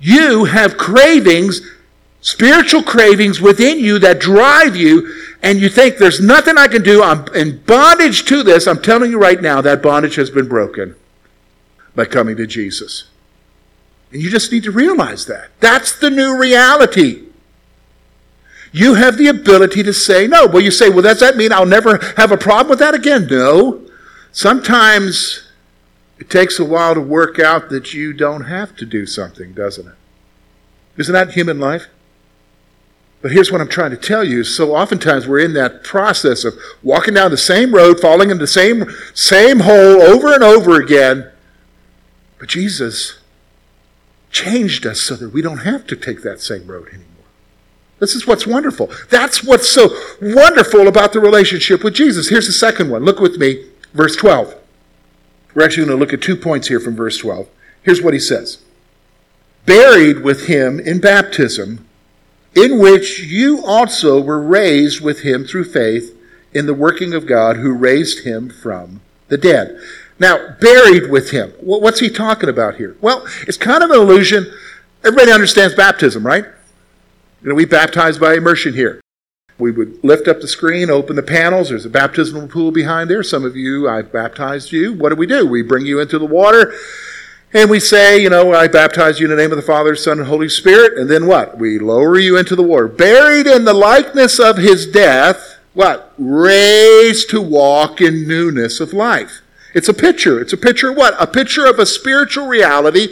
You 0.00 0.46
have 0.46 0.78
cravings, 0.78 1.60
spiritual 2.20 2.82
cravings 2.82 3.40
within 3.40 3.78
you 3.78 3.98
that 3.98 4.20
drive 4.20 4.76
you, 4.76 5.12
and 5.42 5.60
you 5.60 5.68
think 5.68 5.96
there's 5.96 6.20
nothing 6.20 6.58
I 6.58 6.68
can 6.68 6.82
do. 6.82 7.02
I'm 7.02 7.26
in 7.34 7.58
bondage 7.62 8.24
to 8.26 8.42
this. 8.42 8.66
I'm 8.66 8.82
telling 8.82 9.10
you 9.10 9.18
right 9.18 9.40
now, 9.40 9.60
that 9.60 9.82
bondage 9.82 10.16
has 10.16 10.30
been 10.30 10.48
broken 10.48 10.96
by 11.94 12.04
coming 12.04 12.36
to 12.36 12.46
Jesus. 12.46 13.04
And 14.12 14.20
you 14.20 14.30
just 14.30 14.52
need 14.52 14.64
to 14.64 14.70
realize 14.70 15.26
that. 15.26 15.50
That's 15.60 15.92
the 15.92 16.10
new 16.10 16.36
reality. 16.36 17.24
You 18.72 18.94
have 18.94 19.16
the 19.16 19.28
ability 19.28 19.82
to 19.82 19.92
say 19.92 20.26
no. 20.26 20.46
Well, 20.46 20.62
you 20.62 20.70
say, 20.70 20.90
well, 20.90 21.02
does 21.02 21.20
that 21.20 21.36
mean 21.36 21.52
I'll 21.52 21.66
never 21.66 21.98
have 22.16 22.30
a 22.30 22.36
problem 22.36 22.70
with 22.70 22.78
that 22.80 22.94
again? 22.94 23.26
No. 23.28 23.86
Sometimes 24.32 25.50
it 26.18 26.30
takes 26.30 26.58
a 26.58 26.64
while 26.64 26.94
to 26.94 27.00
work 27.00 27.38
out 27.38 27.68
that 27.70 27.94
you 27.94 28.12
don't 28.12 28.44
have 28.44 28.76
to 28.76 28.86
do 28.86 29.06
something, 29.06 29.54
doesn't 29.54 29.88
it? 29.88 29.94
Isn't 30.96 31.14
that 31.14 31.32
human 31.32 31.58
life? 31.58 31.86
But 33.22 33.32
here's 33.32 33.52
what 33.52 33.60
I'm 33.60 33.68
trying 33.68 33.90
to 33.90 33.96
tell 33.96 34.24
you. 34.24 34.44
So 34.44 34.74
oftentimes 34.74 35.26
we're 35.26 35.40
in 35.40 35.52
that 35.54 35.84
process 35.84 36.44
of 36.44 36.54
walking 36.82 37.14
down 37.14 37.30
the 37.30 37.36
same 37.36 37.74
road, 37.74 38.00
falling 38.00 38.30
into 38.30 38.42
the 38.42 38.46
same, 38.46 38.90
same 39.14 39.60
hole 39.60 40.02
over 40.02 40.32
and 40.32 40.42
over 40.42 40.80
again. 40.80 41.30
But 42.38 42.48
Jesus 42.48 43.18
changed 44.30 44.86
us 44.86 45.00
so 45.00 45.16
that 45.16 45.30
we 45.30 45.42
don't 45.42 45.58
have 45.58 45.86
to 45.88 45.96
take 45.96 46.22
that 46.22 46.40
same 46.40 46.66
road 46.66 46.88
anymore. 46.88 47.06
This 47.98 48.14
is 48.14 48.26
what's 48.26 48.46
wonderful. 48.46 48.90
That's 49.10 49.44
what's 49.44 49.68
so 49.68 49.90
wonderful 50.22 50.88
about 50.88 51.12
the 51.12 51.20
relationship 51.20 51.84
with 51.84 51.94
Jesus. 51.94 52.30
Here's 52.30 52.46
the 52.46 52.52
second 52.52 52.90
one. 52.90 53.04
Look 53.04 53.20
with 53.20 53.36
me, 53.36 53.66
verse 53.92 54.16
12. 54.16 54.54
We're 55.54 55.64
actually 55.64 55.86
going 55.86 55.98
to 55.98 56.00
look 56.00 56.14
at 56.14 56.22
two 56.22 56.36
points 56.36 56.68
here 56.68 56.80
from 56.80 56.96
verse 56.96 57.18
12. 57.18 57.48
Here's 57.82 58.00
what 58.02 58.14
he 58.14 58.20
says 58.20 58.62
buried 59.66 60.22
with 60.22 60.46
him 60.46 60.80
in 60.80 61.00
baptism, 61.00 61.86
in 62.54 62.78
which 62.78 63.20
you 63.20 63.64
also 63.64 64.20
were 64.20 64.40
raised 64.40 65.00
with 65.00 65.20
him 65.20 65.44
through 65.44 65.64
faith 65.64 66.16
in 66.52 66.66
the 66.66 66.74
working 66.74 67.14
of 67.14 67.26
God 67.26 67.56
who 67.56 67.72
raised 67.72 68.24
him 68.24 68.50
from 68.50 69.00
the 69.28 69.38
dead. 69.38 69.78
Now, 70.18 70.56
buried 70.60 71.10
with 71.10 71.30
him. 71.30 71.52
What's 71.60 72.00
he 72.00 72.10
talking 72.10 72.48
about 72.48 72.76
here? 72.76 72.96
Well, 73.00 73.26
it's 73.46 73.56
kind 73.56 73.82
of 73.82 73.90
an 73.90 73.96
illusion. 73.96 74.52
Everybody 75.04 75.32
understands 75.32 75.74
baptism, 75.74 76.26
right? 76.26 76.44
You 77.42 77.48
know, 77.48 77.54
we 77.54 77.64
baptize 77.64 78.18
by 78.18 78.34
immersion 78.34 78.74
here. 78.74 79.00
We 79.58 79.70
would 79.70 80.02
lift 80.02 80.28
up 80.28 80.40
the 80.40 80.48
screen, 80.48 80.90
open 80.90 81.16
the 81.16 81.22
panels. 81.22 81.68
There's 81.68 81.86
a 81.86 81.90
baptismal 81.90 82.48
pool 82.48 82.70
behind 82.70 83.08
there. 83.08 83.22
Some 83.22 83.44
of 83.44 83.56
you, 83.56 83.88
I've 83.88 84.12
baptized 84.12 84.72
you. 84.72 84.92
What 84.92 85.10
do 85.10 85.16
we 85.16 85.26
do? 85.26 85.46
We 85.46 85.62
bring 85.62 85.86
you 85.86 86.00
into 86.00 86.18
the 86.18 86.26
water. 86.26 86.74
And 87.52 87.68
we 87.68 87.80
say, 87.80 88.22
you 88.22 88.30
know, 88.30 88.54
I 88.54 88.68
baptize 88.68 89.18
you 89.18 89.26
in 89.26 89.30
the 89.30 89.42
name 89.42 89.50
of 89.50 89.56
the 89.56 89.62
Father, 89.62 89.96
Son, 89.96 90.18
and 90.20 90.28
Holy 90.28 90.48
Spirit. 90.48 90.96
And 90.96 91.10
then 91.10 91.26
what? 91.26 91.58
We 91.58 91.78
lower 91.78 92.18
you 92.18 92.36
into 92.36 92.54
the 92.54 92.62
water. 92.62 92.86
Buried 92.86 93.46
in 93.46 93.64
the 93.64 93.74
likeness 93.74 94.38
of 94.38 94.56
his 94.56 94.86
death, 94.86 95.58
what? 95.74 96.12
Raised 96.16 97.28
to 97.30 97.40
walk 97.40 98.00
in 98.00 98.28
newness 98.28 98.78
of 98.78 98.92
life. 98.92 99.40
It's 99.74 99.88
a 99.88 99.94
picture. 99.94 100.40
It's 100.40 100.52
a 100.52 100.56
picture 100.56 100.90
of 100.90 100.96
what? 100.96 101.14
A 101.20 101.26
picture 101.26 101.66
of 101.66 101.78
a 101.78 101.86
spiritual 101.86 102.46
reality 102.46 103.08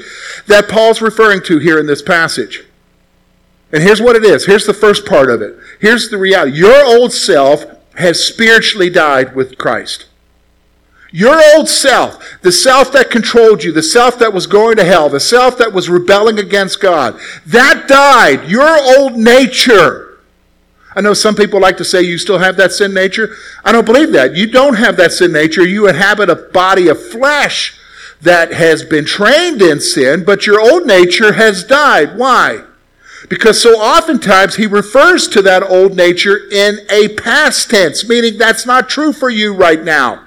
that 0.46 0.68
Paul's 0.68 1.02
referring 1.02 1.42
to 1.44 1.58
here 1.58 1.78
in 1.78 1.86
this 1.86 2.02
passage. 2.02 2.64
And 3.72 3.82
here's 3.82 4.00
what 4.00 4.16
it 4.16 4.24
is. 4.24 4.46
Here's 4.46 4.66
the 4.66 4.74
first 4.74 5.04
part 5.04 5.30
of 5.30 5.42
it. 5.42 5.56
Here's 5.80 6.10
the 6.10 6.18
reality. 6.18 6.56
Your 6.56 6.84
old 6.84 7.12
self 7.12 7.64
has 7.96 8.24
spiritually 8.24 8.90
died 8.90 9.34
with 9.34 9.58
Christ. 9.58 10.06
Your 11.10 11.40
old 11.54 11.68
self, 11.68 12.22
the 12.42 12.52
self 12.52 12.92
that 12.92 13.10
controlled 13.10 13.64
you, 13.64 13.72
the 13.72 13.82
self 13.82 14.18
that 14.18 14.32
was 14.32 14.46
going 14.46 14.76
to 14.76 14.84
hell, 14.84 15.08
the 15.08 15.20
self 15.20 15.56
that 15.58 15.72
was 15.72 15.88
rebelling 15.88 16.38
against 16.38 16.80
God, 16.80 17.18
that 17.46 17.88
died. 17.88 18.48
Your 18.48 18.76
old 18.98 19.16
nature. 19.16 20.18
I 20.94 21.00
know 21.00 21.14
some 21.14 21.34
people 21.34 21.60
like 21.60 21.76
to 21.78 21.84
say 21.84 22.02
you 22.02 22.18
still 22.18 22.38
have 22.38 22.56
that 22.56 22.72
sin 22.72 22.92
nature. 22.92 23.36
I 23.64 23.72
don't 23.72 23.86
believe 23.86 24.12
that. 24.12 24.34
You 24.34 24.50
don't 24.50 24.74
have 24.74 24.96
that 24.98 25.12
sin 25.12 25.32
nature. 25.32 25.66
You 25.66 25.88
inhabit 25.88 26.28
a 26.28 26.36
body 26.36 26.88
of 26.88 27.10
flesh 27.10 27.78
that 28.20 28.52
has 28.52 28.84
been 28.84 29.04
trained 29.04 29.62
in 29.62 29.80
sin, 29.80 30.24
but 30.24 30.46
your 30.46 30.60
old 30.60 30.86
nature 30.86 31.34
has 31.34 31.64
died. 31.64 32.18
Why? 32.18 32.64
Because 33.28 33.62
so 33.62 33.78
oftentimes 33.80 34.56
he 34.56 34.66
refers 34.66 35.28
to 35.28 35.42
that 35.42 35.62
old 35.62 35.96
nature 35.96 36.48
in 36.50 36.80
a 36.90 37.08
past 37.14 37.70
tense, 37.70 38.08
meaning 38.08 38.36
that's 38.36 38.66
not 38.66 38.88
true 38.88 39.12
for 39.12 39.30
you 39.30 39.54
right 39.54 39.82
now. 39.82 40.24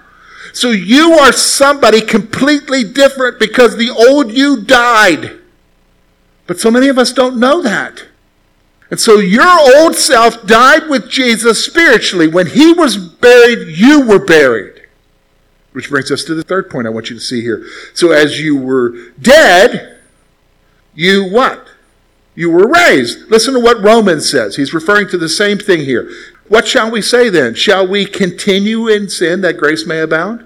So 0.53 0.71
you 0.71 1.13
are 1.13 1.31
somebody 1.31 2.01
completely 2.01 2.83
different 2.83 3.39
because 3.39 3.77
the 3.77 3.89
old 3.89 4.31
you 4.31 4.61
died. 4.61 5.39
But 6.47 6.59
so 6.59 6.71
many 6.71 6.87
of 6.87 6.97
us 6.97 7.13
don't 7.13 7.39
know 7.39 7.61
that. 7.61 8.07
And 8.89 8.99
so 8.99 9.19
your 9.19 9.47
old 9.77 9.95
self 9.95 10.45
died 10.45 10.89
with 10.89 11.09
Jesus 11.09 11.63
spiritually. 11.63 12.27
When 12.27 12.47
he 12.47 12.73
was 12.73 12.97
buried, 12.97 13.69
you 13.77 14.05
were 14.05 14.23
buried. 14.23 14.81
Which 15.71 15.89
brings 15.89 16.11
us 16.11 16.25
to 16.25 16.35
the 16.35 16.43
third 16.43 16.69
point 16.69 16.87
I 16.87 16.89
want 16.89 17.09
you 17.09 17.15
to 17.15 17.21
see 17.21 17.41
here. 17.41 17.65
So 17.93 18.11
as 18.11 18.41
you 18.41 18.57
were 18.57 19.11
dead, 19.21 19.99
you 20.93 21.29
what? 21.31 21.67
You 22.35 22.51
were 22.51 22.67
raised. 22.67 23.29
Listen 23.29 23.53
to 23.53 23.59
what 23.59 23.81
Romans 23.81 24.29
says. 24.29 24.57
He's 24.57 24.73
referring 24.73 25.07
to 25.09 25.17
the 25.17 25.29
same 25.29 25.57
thing 25.57 25.81
here. 25.81 26.11
What 26.51 26.67
shall 26.67 26.91
we 26.91 27.01
say 27.01 27.29
then? 27.29 27.55
Shall 27.55 27.87
we 27.87 28.03
continue 28.03 28.89
in 28.89 29.07
sin 29.07 29.39
that 29.39 29.55
grace 29.55 29.85
may 29.87 30.01
abound? 30.01 30.45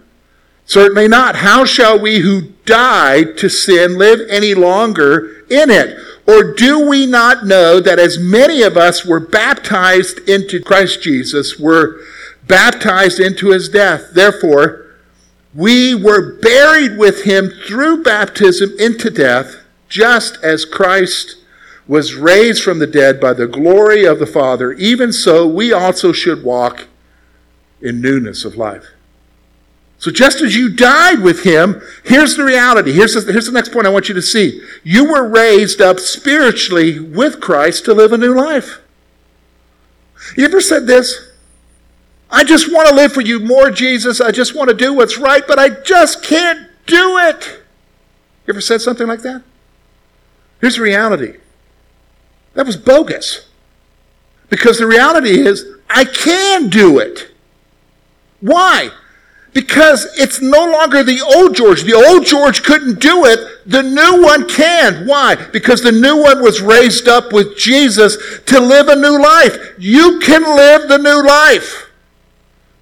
Certainly 0.67 1.07
not. 1.07 1.37
How 1.37 1.65
shall 1.65 1.97
we 1.99 2.19
who 2.19 2.49
died 2.67 3.39
to 3.39 3.49
sin 3.49 3.97
live 3.97 4.19
any 4.29 4.53
longer 4.53 5.43
in 5.49 5.71
it? 5.71 5.97
Or 6.27 6.53
do 6.53 6.87
we 6.87 7.07
not 7.07 7.47
know 7.47 7.79
that 7.79 7.97
as 7.97 8.19
many 8.19 8.61
of 8.61 8.77
us 8.77 9.03
were 9.03 9.19
baptized 9.19 10.19
into 10.29 10.61
Christ 10.61 11.01
Jesus, 11.01 11.57
were 11.57 11.99
baptized 12.43 13.19
into 13.19 13.49
his 13.49 13.67
death? 13.67 14.11
Therefore, 14.13 14.85
we 15.55 15.95
were 15.95 16.33
buried 16.39 16.99
with 16.99 17.23
him 17.23 17.49
through 17.65 18.03
baptism 18.03 18.73
into 18.77 19.09
death, 19.09 19.55
just 19.89 20.37
as 20.43 20.65
Christ 20.65 21.37
was 21.87 22.15
raised 22.15 22.63
from 22.63 22.79
the 22.79 22.87
dead 22.87 23.19
by 23.19 23.33
the 23.33 23.47
glory 23.47 24.05
of 24.05 24.19
the 24.19 24.25
Father, 24.25 24.73
even 24.73 25.13
so 25.13 25.47
we 25.47 25.71
also 25.71 26.11
should 26.11 26.43
walk 26.43 26.87
in 27.81 28.01
newness 28.01 28.43
of 28.43 28.57
life. 28.57 28.85
So 29.97 30.11
just 30.11 30.41
as 30.41 30.55
you 30.55 30.69
died 30.69 31.21
with 31.21 31.43
him, 31.43 31.81
here's 32.03 32.35
the 32.35 32.43
reality. 32.43 32.91
Here's 32.91 33.13
the, 33.13 33.31
here's 33.31 33.45
the 33.45 33.51
next 33.51 33.71
point 33.71 33.87
I 33.87 33.91
want 33.91 34.09
you 34.09 34.15
to 34.15 34.21
see. 34.21 34.61
You 34.83 35.11
were 35.11 35.27
raised 35.27 35.81
up 35.81 35.99
spiritually 35.99 36.99
with 36.99 37.39
Christ 37.39 37.85
to 37.85 37.93
live 37.93 38.11
a 38.11 38.17
new 38.17 38.33
life. 38.33 38.81
You 40.35 40.45
ever 40.45 40.61
said 40.61 40.87
this? 40.87 41.31
I 42.29 42.43
just 42.43 42.71
want 42.71 42.89
to 42.89 42.95
live 42.95 43.13
for 43.13 43.21
you 43.21 43.39
more, 43.39 43.71
Jesus. 43.71 44.19
I 44.19 44.31
just 44.31 44.55
want 44.55 44.69
to 44.69 44.75
do 44.75 44.93
what's 44.93 45.17
right, 45.17 45.43
but 45.47 45.59
I 45.59 45.69
just 45.69 46.23
can't 46.23 46.67
do 46.85 47.17
it. 47.17 47.63
You 48.45 48.53
ever 48.53 48.61
said 48.61 48.81
something 48.81 49.07
like 49.07 49.21
that? 49.21 49.43
Here's 50.59 50.75
the 50.75 50.81
reality 50.81 51.37
that 52.55 52.65
was 52.65 52.77
bogus. 52.77 53.47
Because 54.49 54.79
the 54.79 54.87
reality 54.87 55.39
is, 55.39 55.65
I 55.89 56.05
can 56.05 56.69
do 56.69 56.99
it. 56.99 57.31
Why? 58.41 58.89
Because 59.53 60.05
it's 60.19 60.41
no 60.41 60.69
longer 60.69 61.03
the 61.03 61.21
old 61.21 61.55
George. 61.55 61.83
The 61.83 61.93
old 61.93 62.25
George 62.25 62.63
couldn't 62.63 62.99
do 62.99 63.25
it. 63.25 63.39
The 63.65 63.81
new 63.81 64.21
one 64.21 64.47
can. 64.49 65.07
Why? 65.07 65.35
Because 65.35 65.81
the 65.81 65.91
new 65.91 66.21
one 66.21 66.41
was 66.41 66.61
raised 66.61 67.07
up 67.07 67.31
with 67.31 67.57
Jesus 67.57 68.17
to 68.47 68.59
live 68.59 68.89
a 68.89 68.95
new 68.95 69.21
life. 69.21 69.73
You 69.77 70.19
can 70.19 70.43
live 70.43 70.89
the 70.89 70.97
new 70.97 71.25
life. 71.25 71.89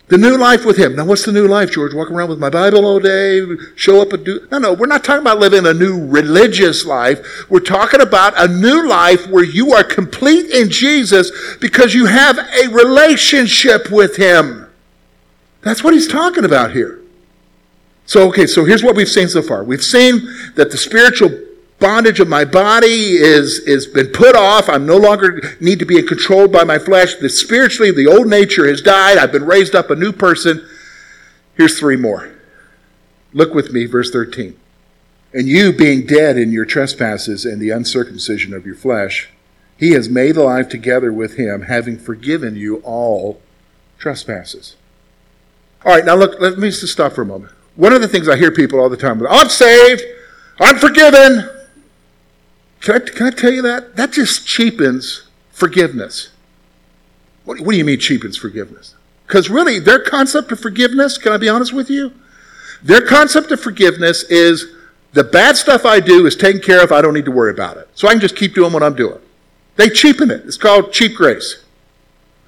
The 0.09 0.17
new 0.17 0.37
life 0.37 0.65
with 0.65 0.77
Him. 0.77 0.95
Now, 0.95 1.05
what's 1.05 1.25
the 1.25 1.31
new 1.31 1.47
life, 1.47 1.71
George? 1.71 1.93
Walk 1.93 2.11
around 2.11 2.29
with 2.29 2.39
my 2.39 2.49
Bible 2.49 2.85
all 2.85 2.99
day, 2.99 3.41
show 3.75 4.01
up 4.01 4.11
and 4.11 4.25
do. 4.25 4.45
No, 4.51 4.59
no, 4.59 4.73
we're 4.73 4.85
not 4.85 5.03
talking 5.03 5.21
about 5.21 5.39
living 5.39 5.65
a 5.65 5.73
new 5.73 6.05
religious 6.07 6.85
life. 6.85 7.49
We're 7.49 7.61
talking 7.61 8.01
about 8.01 8.33
a 8.37 8.47
new 8.47 8.87
life 8.87 9.27
where 9.27 9.45
you 9.45 9.73
are 9.73 9.83
complete 9.83 10.51
in 10.51 10.69
Jesus 10.69 11.31
because 11.61 11.93
you 11.93 12.05
have 12.05 12.37
a 12.37 12.67
relationship 12.67 13.89
with 13.89 14.17
Him. 14.17 14.69
That's 15.61 15.83
what 15.83 15.93
He's 15.93 16.07
talking 16.07 16.43
about 16.43 16.73
here. 16.73 16.99
So, 18.05 18.27
okay, 18.27 18.45
so 18.45 18.65
here's 18.65 18.83
what 18.83 18.97
we've 18.97 19.07
seen 19.07 19.29
so 19.29 19.41
far. 19.41 19.63
We've 19.63 19.83
seen 19.83 20.27
that 20.55 20.69
the 20.71 20.77
spiritual 20.77 21.31
bondage 21.83 22.21
of 22.21 22.29
my 22.29 22.45
body 22.45 23.17
is, 23.17 23.59
is 23.59 23.85
been 23.85 24.07
put 24.07 24.37
off. 24.37 24.69
I'm 24.69 24.85
no 24.85 24.95
longer 24.95 25.41
need 25.59 25.79
to 25.79 25.85
be 25.85 26.01
controlled 26.01 26.49
by 26.49 26.63
my 26.63 26.79
flesh. 26.79 27.15
The 27.15 27.27
spiritually, 27.27 27.91
the 27.91 28.07
old 28.07 28.27
nature 28.27 28.65
has 28.69 28.81
died. 28.81 29.17
I've 29.17 29.33
been 29.33 29.45
raised 29.45 29.75
up 29.75 29.89
a 29.89 29.95
new 29.95 30.13
person. 30.13 30.65
Here's 31.55 31.77
three 31.77 31.97
more. 31.97 32.31
Look 33.33 33.53
with 33.53 33.73
me, 33.73 33.85
verse 33.85 34.09
13. 34.11 34.57
And 35.33 35.49
you 35.49 35.73
being 35.73 36.05
dead 36.05 36.37
in 36.37 36.53
your 36.53 36.63
trespasses 36.63 37.43
and 37.43 37.61
the 37.61 37.71
uncircumcision 37.71 38.53
of 38.53 38.65
your 38.65 38.75
flesh, 38.75 39.29
he 39.75 39.91
has 39.91 40.07
made 40.07 40.37
alive 40.37 40.69
together 40.69 41.11
with 41.11 41.35
him, 41.35 41.63
having 41.63 41.97
forgiven 41.97 42.55
you 42.55 42.77
all 42.77 43.41
trespasses. 43.97 44.77
All 45.83 45.93
right, 45.93 46.05
now 46.05 46.15
look, 46.15 46.39
let 46.39 46.57
me 46.57 46.69
just 46.69 46.87
stop 46.87 47.11
for 47.11 47.23
a 47.23 47.25
moment. 47.25 47.51
One 47.75 47.91
of 47.91 48.01
the 48.01 48.07
things 48.07 48.29
I 48.29 48.37
hear 48.37 48.51
people 48.51 48.79
all 48.79 48.87
the 48.87 48.95
time, 48.95 49.21
I'm 49.27 49.49
saved, 49.49 50.01
I'm 50.61 50.77
forgiven, 50.77 51.49
can 52.83 52.95
I, 52.95 52.99
can 52.99 53.27
I 53.27 53.29
tell 53.31 53.51
you 53.51 53.61
that? 53.61 53.95
That 53.95 54.11
just 54.11 54.45
cheapens 54.45 55.23
forgiveness. 55.51 56.31
What, 57.45 57.61
what 57.61 57.71
do 57.71 57.77
you 57.77 57.85
mean 57.85 57.97
cheapens 57.97 58.35
forgiveness? 58.35 58.95
Because 59.25 59.49
really, 59.49 59.79
their 59.79 59.99
concept 59.99 60.51
of 60.51 60.59
forgiveness, 60.59 61.17
can 61.17 61.31
I 61.31 61.37
be 61.37 61.47
honest 61.47 61.71
with 61.71 61.89
you? 61.89 62.11
Their 62.83 62.99
concept 62.99 63.51
of 63.53 63.61
forgiveness 63.61 64.23
is 64.23 64.75
the 65.13 65.23
bad 65.23 65.55
stuff 65.55 65.85
I 65.85 66.01
do 66.01 66.25
is 66.25 66.35
taken 66.35 66.61
care 66.61 66.83
of, 66.83 66.91
I 66.91 67.01
don't 67.01 67.13
need 67.13 67.23
to 67.23 67.31
worry 67.31 67.51
about 67.51 67.77
it. 67.77 67.87
So 67.95 68.09
I 68.09 68.11
can 68.11 68.19
just 68.19 68.35
keep 68.35 68.53
doing 68.53 68.73
what 68.73 68.83
I'm 68.83 68.95
doing. 68.95 69.19
They 69.77 69.89
cheapen 69.89 70.29
it. 70.29 70.43
It's 70.45 70.57
called 70.57 70.91
cheap 70.91 71.15
grace. 71.15 71.63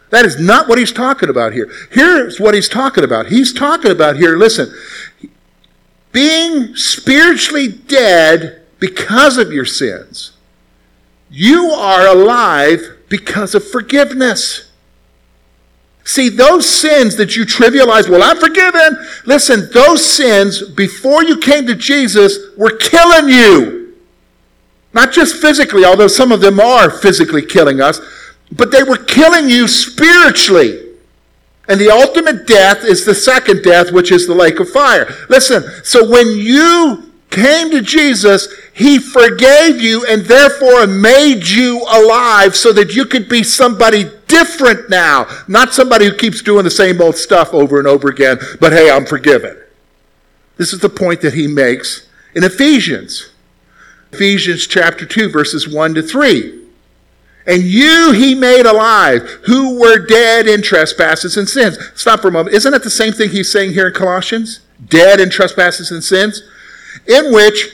That 0.09 0.25
is 0.25 0.37
not 0.37 0.67
what 0.67 0.77
he's 0.77 0.91
talking 0.91 1.29
about 1.29 1.53
here. 1.53 1.71
Here's 1.91 2.41
what 2.41 2.53
he's 2.53 2.67
talking 2.67 3.05
about. 3.05 3.27
He's 3.27 3.53
talking 3.53 3.89
about 3.89 4.17
here, 4.17 4.35
listen, 4.37 4.73
being 6.11 6.75
spiritually 6.75 7.69
dead 7.69 8.64
because 8.79 9.37
of 9.37 9.51
your 9.51 9.65
sins. 9.65 10.31
You 11.29 11.71
are 11.71 12.07
alive 12.07 12.81
because 13.09 13.55
of 13.55 13.67
forgiveness. 13.67 14.71
See, 16.03 16.29
those 16.29 16.69
sins 16.69 17.15
that 17.17 17.35
you 17.35 17.45
trivialize, 17.45 18.07
well, 18.07 18.21
I'm 18.21 18.37
forgiven. 18.37 19.05
Listen, 19.25 19.69
those 19.73 20.05
sins, 20.05 20.61
before 20.61 21.23
you 21.23 21.37
came 21.37 21.65
to 21.65 21.75
Jesus, 21.75 22.37
were 22.55 22.77
killing 22.77 23.27
you. 23.27 23.95
Not 24.93 25.11
just 25.11 25.41
physically, 25.41 25.83
although 25.83 26.07
some 26.07 26.31
of 26.31 26.41
them 26.41 26.59
are 26.59 26.89
physically 26.89 27.43
killing 27.43 27.81
us, 27.81 27.99
but 28.51 28.71
they 28.71 28.83
were 28.83 28.97
killing 28.97 29.49
you 29.49 29.67
spiritually. 29.67 30.93
And 31.67 31.81
the 31.81 31.89
ultimate 31.89 32.45
death 32.45 32.83
is 32.83 33.03
the 33.03 33.15
second 33.15 33.63
death, 33.63 33.91
which 33.91 34.11
is 34.11 34.27
the 34.27 34.35
lake 34.35 34.59
of 34.59 34.69
fire. 34.69 35.11
Listen, 35.27 35.63
so 35.83 36.07
when 36.07 36.27
you 36.29 37.11
came 37.31 37.71
to 37.71 37.81
Jesus, 37.81 38.47
He 38.75 38.99
forgave 38.99 39.79
you 39.79 40.05
and 40.05 40.25
therefore 40.25 40.85
made 40.85 41.47
you 41.47 41.81
alive 41.89 42.57
so 42.57 42.73
that 42.73 42.93
you 42.93 43.05
could 43.05 43.29
be 43.29 43.41
somebody 43.41 44.11
different 44.27 44.89
now. 44.89 45.27
Not 45.47 45.73
somebody 45.73 46.05
who 46.05 46.13
keeps 46.13 46.41
doing 46.41 46.65
the 46.65 46.69
same 46.69 47.01
old 47.01 47.15
stuff 47.15 47.53
over 47.53 47.79
and 47.79 47.87
over 47.87 48.09
again, 48.09 48.37
but 48.59 48.73
hey, 48.73 48.91
I'm 48.91 49.05
forgiven. 49.05 49.57
This 50.57 50.73
is 50.73 50.81
the 50.81 50.89
point 50.89 51.21
that 51.21 51.35
he 51.35 51.47
makes 51.47 52.09
in 52.35 52.43
Ephesians. 52.43 53.29
Ephesians 54.11 54.67
chapter 54.67 55.05
2, 55.05 55.29
verses 55.29 55.73
1 55.73 55.93
to 55.95 56.01
3. 56.01 56.63
And 57.47 57.63
you 57.63 58.11
he 58.11 58.35
made 58.35 58.65
alive, 58.65 59.21
who 59.45 59.79
were 59.79 60.05
dead 60.05 60.47
in 60.47 60.61
trespasses 60.61 61.37
and 61.37 61.47
sins. 61.47 61.77
Stop 61.95 62.19
for 62.19 62.27
a 62.27 62.31
moment. 62.31 62.53
Isn't 62.53 62.73
that 62.73 62.83
the 62.83 62.89
same 62.89 63.13
thing 63.13 63.29
he's 63.29 63.49
saying 63.49 63.71
here 63.71 63.87
in 63.87 63.93
Colossians? 63.93 64.59
Dead 64.85 65.21
in 65.21 65.29
trespasses 65.29 65.91
and 65.91 66.03
sins? 66.03 66.41
In 67.07 67.33
which 67.33 67.73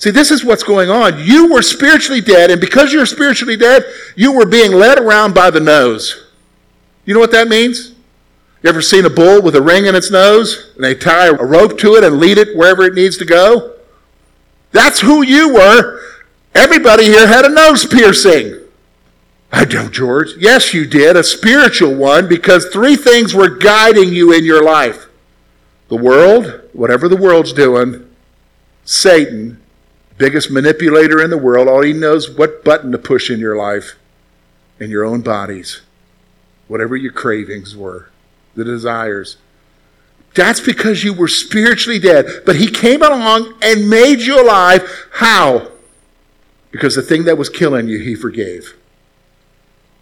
See, 0.00 0.10
this 0.10 0.30
is 0.30 0.42
what's 0.42 0.62
going 0.62 0.88
on. 0.88 1.22
You 1.22 1.52
were 1.52 1.60
spiritually 1.60 2.22
dead, 2.22 2.50
and 2.50 2.58
because 2.58 2.90
you're 2.90 3.04
spiritually 3.04 3.58
dead, 3.58 3.84
you 4.16 4.32
were 4.32 4.46
being 4.46 4.72
led 4.72 4.98
around 4.98 5.34
by 5.34 5.50
the 5.50 5.60
nose. 5.60 6.30
You 7.04 7.12
know 7.12 7.20
what 7.20 7.32
that 7.32 7.48
means? 7.48 7.90
You 8.62 8.70
ever 8.70 8.80
seen 8.80 9.04
a 9.04 9.10
bull 9.10 9.42
with 9.42 9.54
a 9.54 9.60
ring 9.60 9.84
in 9.84 9.94
its 9.94 10.10
nose, 10.10 10.72
and 10.74 10.82
they 10.82 10.94
tie 10.94 11.26
a 11.26 11.34
rope 11.34 11.76
to 11.80 11.96
it 11.96 12.04
and 12.04 12.18
lead 12.18 12.38
it 12.38 12.56
wherever 12.56 12.82
it 12.82 12.94
needs 12.94 13.18
to 13.18 13.26
go? 13.26 13.74
That's 14.72 15.00
who 15.00 15.20
you 15.20 15.52
were. 15.52 16.00
Everybody 16.54 17.04
here 17.04 17.26
had 17.26 17.44
a 17.44 17.50
nose 17.50 17.84
piercing. 17.84 18.58
I 19.52 19.66
don't, 19.66 19.92
George. 19.92 20.30
Yes, 20.38 20.72
you 20.72 20.86
did, 20.86 21.14
a 21.14 21.22
spiritual 21.22 21.94
one, 21.94 22.26
because 22.26 22.68
three 22.68 22.96
things 22.96 23.34
were 23.34 23.50
guiding 23.50 24.14
you 24.14 24.32
in 24.32 24.46
your 24.46 24.64
life 24.64 25.08
the 25.88 25.96
world, 25.96 26.62
whatever 26.72 27.06
the 27.06 27.16
world's 27.16 27.52
doing, 27.52 28.08
Satan, 28.84 29.59
biggest 30.20 30.50
manipulator 30.50 31.20
in 31.20 31.30
the 31.30 31.38
world, 31.38 31.66
all 31.66 31.82
he 31.82 31.94
knows 31.94 32.30
what 32.30 32.62
button 32.62 32.92
to 32.92 32.98
push 32.98 33.30
in 33.30 33.40
your 33.40 33.56
life, 33.56 33.96
in 34.78 34.90
your 34.90 35.04
own 35.04 35.22
bodies, 35.22 35.80
whatever 36.68 36.94
your 36.94 37.10
cravings 37.10 37.74
were, 37.74 38.10
the 38.54 38.62
desires. 38.62 39.38
That's 40.34 40.60
because 40.60 41.02
you 41.02 41.14
were 41.14 41.26
spiritually 41.26 41.98
dead. 41.98 42.42
But 42.44 42.56
he 42.56 42.68
came 42.68 43.02
along 43.02 43.54
and 43.62 43.90
made 43.90 44.20
you 44.20 44.40
alive. 44.40 45.08
How? 45.14 45.72
Because 46.70 46.94
the 46.94 47.02
thing 47.02 47.24
that 47.24 47.38
was 47.38 47.48
killing 47.48 47.88
you, 47.88 47.98
he 47.98 48.14
forgave. 48.14 48.76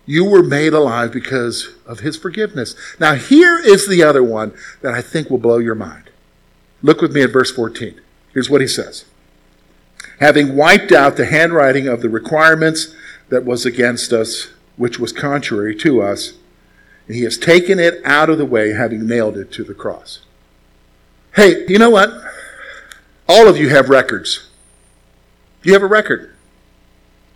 You 0.05 0.25
were 0.25 0.43
made 0.43 0.73
alive 0.73 1.13
because 1.13 1.77
of 1.87 2.01
his 2.01 2.17
forgiveness. 2.17 2.75
Now, 2.99 3.15
here 3.15 3.59
is 3.59 3.87
the 3.87 4.03
other 4.03 4.23
one 4.23 4.53
that 4.83 4.93
I 4.93 5.01
think 5.01 5.31
will 5.31 5.39
blow 5.39 5.59
your 5.59 5.75
mind. 5.75 6.11
Look 6.83 7.01
with 7.01 7.13
me 7.13 7.23
at 7.23 7.33
verse 7.33 7.53
14. 7.53 8.01
Here's 8.33 8.51
what 8.51 8.61
he 8.61 8.67
says 8.67 9.05
Having 10.21 10.57
wiped 10.57 10.93
out 10.93 11.17
the 11.17 11.27
handwriting 11.27 11.87
of 11.87 12.03
the 12.03 12.09
requirements 12.09 12.95
that 13.29 13.45
was 13.45 13.65
against 13.65 14.13
us, 14.13 14.49
which 14.77 14.99
was 14.99 15.13
contrary 15.13 15.75
to 15.77 16.03
us, 16.03 16.35
and 17.07 17.17
he 17.17 17.23
has 17.23 17.39
taken 17.39 17.79
it 17.79 18.01
out 18.05 18.29
of 18.29 18.39
the 18.39 18.45
way, 18.45 18.73
having 18.73 19.07
nailed 19.07 19.37
it 19.37 19.51
to 19.53 19.65
the 19.65 19.75
cross. 19.75 20.21
Hey, 21.35 21.65
you 21.69 21.79
know 21.79 21.91
what? 21.91 22.11
All 23.29 23.47
of 23.47 23.57
you 23.57 23.69
have 23.69 23.89
records. 23.89 24.49
You 25.63 25.73
have 25.73 25.83
a 25.83 25.87
record. 25.87 26.35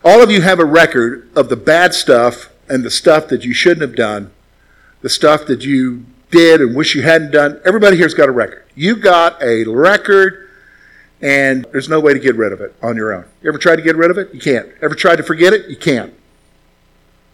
All 0.05 0.23
of 0.23 0.31
you 0.31 0.43
have 0.43 0.59
a 0.59 0.65
record 0.65 1.31
of 1.37 1.49
the 1.49 1.57
bad 1.57 1.95
stuff 1.95 2.51
and 2.69 2.85
the 2.85 2.91
stuff 2.91 3.29
that 3.29 3.45
you 3.45 3.55
shouldn't 3.55 3.83
have 3.83 3.95
done, 3.95 4.33
the 5.01 5.09
stuff 5.09 5.47
that 5.47 5.65
you 5.65 6.05
did 6.31 6.61
and 6.61 6.75
wish 6.75 6.95
you 6.95 7.03
hadn't 7.03 7.31
done, 7.31 7.61
everybody 7.65 7.97
here's 7.97 8.15
got 8.15 8.29
a 8.29 8.33
record. 8.33 8.65
You 8.75 8.97
got 8.97 9.41
a 9.43 9.65
record, 9.65 10.42
and 11.23 11.65
there's 11.71 11.89
no 11.89 12.01
way 12.01 12.13
to 12.13 12.19
get 12.19 12.35
rid 12.35 12.53
of 12.53 12.61
it 12.61 12.75
on 12.83 12.97
your 12.97 13.13
own. 13.13 13.25
You 13.43 13.49
ever 13.49 13.59
tried 13.59 13.77
to 13.77 13.83
get 13.83 13.97
rid 13.97 14.11
of 14.11 14.19
it? 14.19 14.35
You 14.35 14.41
can't. 14.41 14.69
Ever 14.83 14.95
tried 14.95 15.17
to 15.17 15.23
forget 15.23 15.53
it? 15.53 15.71
You 15.71 15.77
can't. 15.77 16.13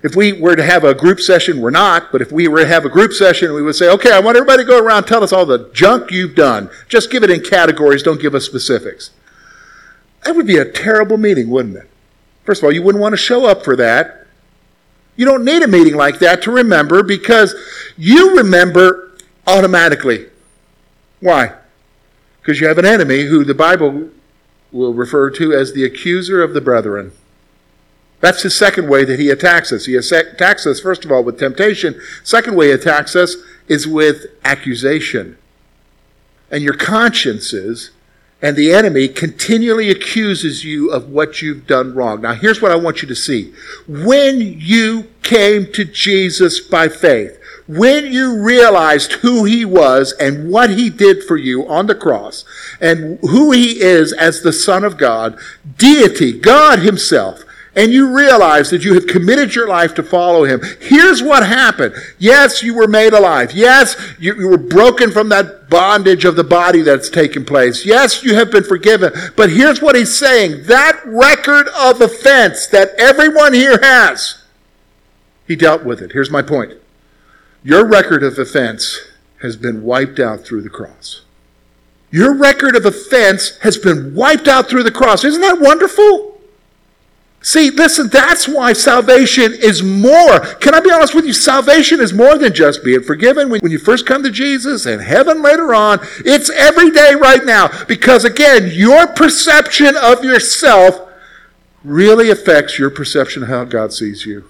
If 0.02 0.14
we 0.14 0.32
were 0.32 0.54
to 0.54 0.62
have 0.62 0.84
a 0.84 0.94
group 0.94 1.18
session, 1.18 1.60
we're 1.60 1.70
not, 1.70 2.12
but 2.12 2.20
if 2.20 2.30
we 2.30 2.46
were 2.46 2.60
to 2.60 2.66
have 2.66 2.84
a 2.84 2.88
group 2.88 3.12
session, 3.12 3.52
we 3.52 3.62
would 3.62 3.74
say, 3.74 3.90
okay, 3.90 4.12
I 4.12 4.20
want 4.20 4.36
everybody 4.36 4.62
to 4.62 4.68
go 4.68 4.78
around 4.78 5.04
tell 5.04 5.24
us 5.24 5.32
all 5.32 5.44
the 5.44 5.70
junk 5.72 6.12
you've 6.12 6.36
done. 6.36 6.70
Just 6.88 7.10
give 7.10 7.24
it 7.24 7.30
in 7.30 7.40
categories, 7.42 8.02
don't 8.02 8.20
give 8.20 8.34
us 8.34 8.44
specifics. 8.44 9.10
That 10.24 10.36
would 10.36 10.46
be 10.46 10.58
a 10.58 10.70
terrible 10.70 11.16
meeting, 11.16 11.48
wouldn't 11.48 11.76
it? 11.76 11.88
First 12.44 12.62
of 12.62 12.66
all, 12.66 12.72
you 12.72 12.82
wouldn't 12.82 13.02
want 13.02 13.14
to 13.14 13.16
show 13.16 13.46
up 13.46 13.64
for 13.64 13.74
that. 13.76 14.26
You 15.16 15.24
don't 15.24 15.44
need 15.44 15.62
a 15.62 15.68
meeting 15.68 15.96
like 15.96 16.20
that 16.20 16.42
to 16.42 16.52
remember 16.52 17.02
because 17.02 17.54
you 17.96 18.36
remember 18.36 19.12
automatically. 19.48 20.26
Why? 21.20 21.54
Because 22.48 22.62
you 22.62 22.68
have 22.68 22.78
an 22.78 22.86
enemy 22.86 23.24
who 23.24 23.44
the 23.44 23.52
Bible 23.52 24.08
will 24.72 24.94
refer 24.94 25.28
to 25.28 25.52
as 25.52 25.74
the 25.74 25.84
accuser 25.84 26.42
of 26.42 26.54
the 26.54 26.62
brethren. 26.62 27.12
That's 28.20 28.42
the 28.42 28.48
second 28.48 28.88
way 28.88 29.04
that 29.04 29.20
he 29.20 29.28
attacks 29.28 29.70
us. 29.70 29.84
He 29.84 29.94
attacks 29.94 30.66
us, 30.66 30.80
first 30.80 31.04
of 31.04 31.12
all, 31.12 31.22
with 31.22 31.38
temptation. 31.38 32.00
Second 32.24 32.56
way 32.56 32.68
he 32.68 32.72
attacks 32.72 33.14
us 33.14 33.36
is 33.66 33.86
with 33.86 34.28
accusation. 34.44 35.36
And 36.50 36.62
your 36.62 36.72
consciences 36.72 37.90
and 38.40 38.56
the 38.56 38.72
enemy 38.72 39.08
continually 39.08 39.90
accuses 39.90 40.64
you 40.64 40.90
of 40.90 41.10
what 41.10 41.42
you've 41.42 41.66
done 41.66 41.94
wrong. 41.94 42.22
Now, 42.22 42.32
here's 42.32 42.62
what 42.62 42.72
I 42.72 42.76
want 42.76 43.02
you 43.02 43.08
to 43.08 43.14
see. 43.14 43.52
When 43.86 44.40
you 44.40 45.08
came 45.22 45.70
to 45.72 45.84
Jesus 45.84 46.60
by 46.60 46.88
faith, 46.88 47.37
when 47.68 48.10
you 48.10 48.42
realized 48.42 49.12
who 49.12 49.44
he 49.44 49.64
was 49.64 50.12
and 50.14 50.50
what 50.50 50.70
he 50.70 50.88
did 50.88 51.22
for 51.22 51.36
you 51.36 51.68
on 51.68 51.86
the 51.86 51.94
cross, 51.94 52.44
and 52.80 53.18
who 53.20 53.52
he 53.52 53.80
is 53.80 54.12
as 54.14 54.42
the 54.42 54.52
Son 54.52 54.84
of 54.84 54.96
God, 54.96 55.38
deity, 55.76 56.32
God 56.32 56.78
himself, 56.78 57.44
and 57.76 57.92
you 57.92 58.16
realize 58.16 58.70
that 58.70 58.84
you 58.84 58.94
have 58.94 59.06
committed 59.06 59.54
your 59.54 59.68
life 59.68 59.94
to 59.94 60.02
follow 60.02 60.44
him, 60.44 60.60
here's 60.80 61.22
what 61.22 61.46
happened. 61.46 61.94
Yes, 62.18 62.62
you 62.62 62.74
were 62.74 62.88
made 62.88 63.12
alive. 63.12 63.52
Yes, 63.52 63.96
you, 64.18 64.34
you, 64.34 64.48
were 64.48 64.56
broken 64.56 65.12
from 65.12 65.28
that 65.28 65.68
bondage 65.68 66.24
of 66.24 66.34
the 66.34 66.42
body 66.42 66.80
that's 66.80 67.10
taken 67.10 67.44
place. 67.44 67.84
Yes, 67.84 68.24
you 68.24 68.34
have 68.34 68.50
been 68.50 68.64
forgiven. 68.64 69.12
But 69.36 69.50
here's 69.50 69.82
what 69.82 69.94
he's 69.94 70.18
saying. 70.18 70.64
That 70.64 71.00
record 71.04 71.68
of 71.68 72.00
offense 72.00 72.66
that 72.68 72.94
everyone 72.98 73.52
here 73.52 73.78
has, 73.80 74.42
he 75.46 75.54
dealt 75.54 75.84
with 75.84 76.00
it. 76.00 76.12
Here's 76.12 76.30
my 76.30 76.42
point. 76.42 76.72
Your 77.68 77.84
record 77.84 78.22
of 78.22 78.38
offense 78.38 78.98
has 79.42 79.54
been 79.54 79.82
wiped 79.82 80.18
out 80.18 80.42
through 80.42 80.62
the 80.62 80.70
cross. 80.70 81.26
Your 82.10 82.34
record 82.34 82.74
of 82.74 82.86
offense 82.86 83.58
has 83.58 83.76
been 83.76 84.14
wiped 84.14 84.48
out 84.48 84.70
through 84.70 84.84
the 84.84 84.90
cross. 84.90 85.22
Isn't 85.22 85.42
that 85.42 85.60
wonderful? 85.60 86.40
See, 87.42 87.68
listen, 87.68 88.08
that's 88.08 88.48
why 88.48 88.72
salvation 88.72 89.52
is 89.52 89.82
more. 89.82 90.40
Can 90.60 90.74
I 90.74 90.80
be 90.80 90.90
honest 90.90 91.14
with 91.14 91.26
you? 91.26 91.34
Salvation 91.34 92.00
is 92.00 92.14
more 92.14 92.38
than 92.38 92.54
just 92.54 92.82
being 92.82 93.02
forgiven 93.02 93.50
when 93.50 93.70
you 93.70 93.78
first 93.78 94.06
come 94.06 94.22
to 94.22 94.30
Jesus 94.30 94.86
and 94.86 95.02
heaven 95.02 95.42
later 95.42 95.74
on. 95.74 95.98
It's 96.24 96.48
every 96.48 96.90
day 96.90 97.16
right 97.16 97.44
now. 97.44 97.68
Because 97.84 98.24
again, 98.24 98.70
your 98.72 99.08
perception 99.08 99.94
of 99.94 100.24
yourself 100.24 101.06
really 101.84 102.30
affects 102.30 102.78
your 102.78 102.88
perception 102.88 103.42
of 103.42 103.50
how 103.50 103.64
God 103.64 103.92
sees 103.92 104.24
you. 104.24 104.48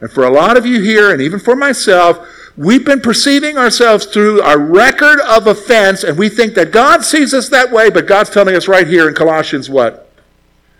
And 0.00 0.10
for 0.10 0.24
a 0.24 0.30
lot 0.30 0.56
of 0.56 0.64
you 0.64 0.80
here, 0.80 1.12
and 1.12 1.20
even 1.20 1.40
for 1.40 1.56
myself, 1.56 2.18
we've 2.56 2.84
been 2.84 3.00
perceiving 3.00 3.56
ourselves 3.58 4.06
through 4.06 4.40
our 4.42 4.58
record 4.58 5.20
of 5.20 5.46
offense, 5.46 6.04
and 6.04 6.16
we 6.16 6.28
think 6.28 6.54
that 6.54 6.72
God 6.72 7.04
sees 7.04 7.34
us 7.34 7.48
that 7.48 7.72
way, 7.72 7.90
but 7.90 8.06
God's 8.06 8.30
telling 8.30 8.54
us 8.54 8.68
right 8.68 8.86
here 8.86 9.08
in 9.08 9.14
Colossians 9.14 9.68
what? 9.68 10.10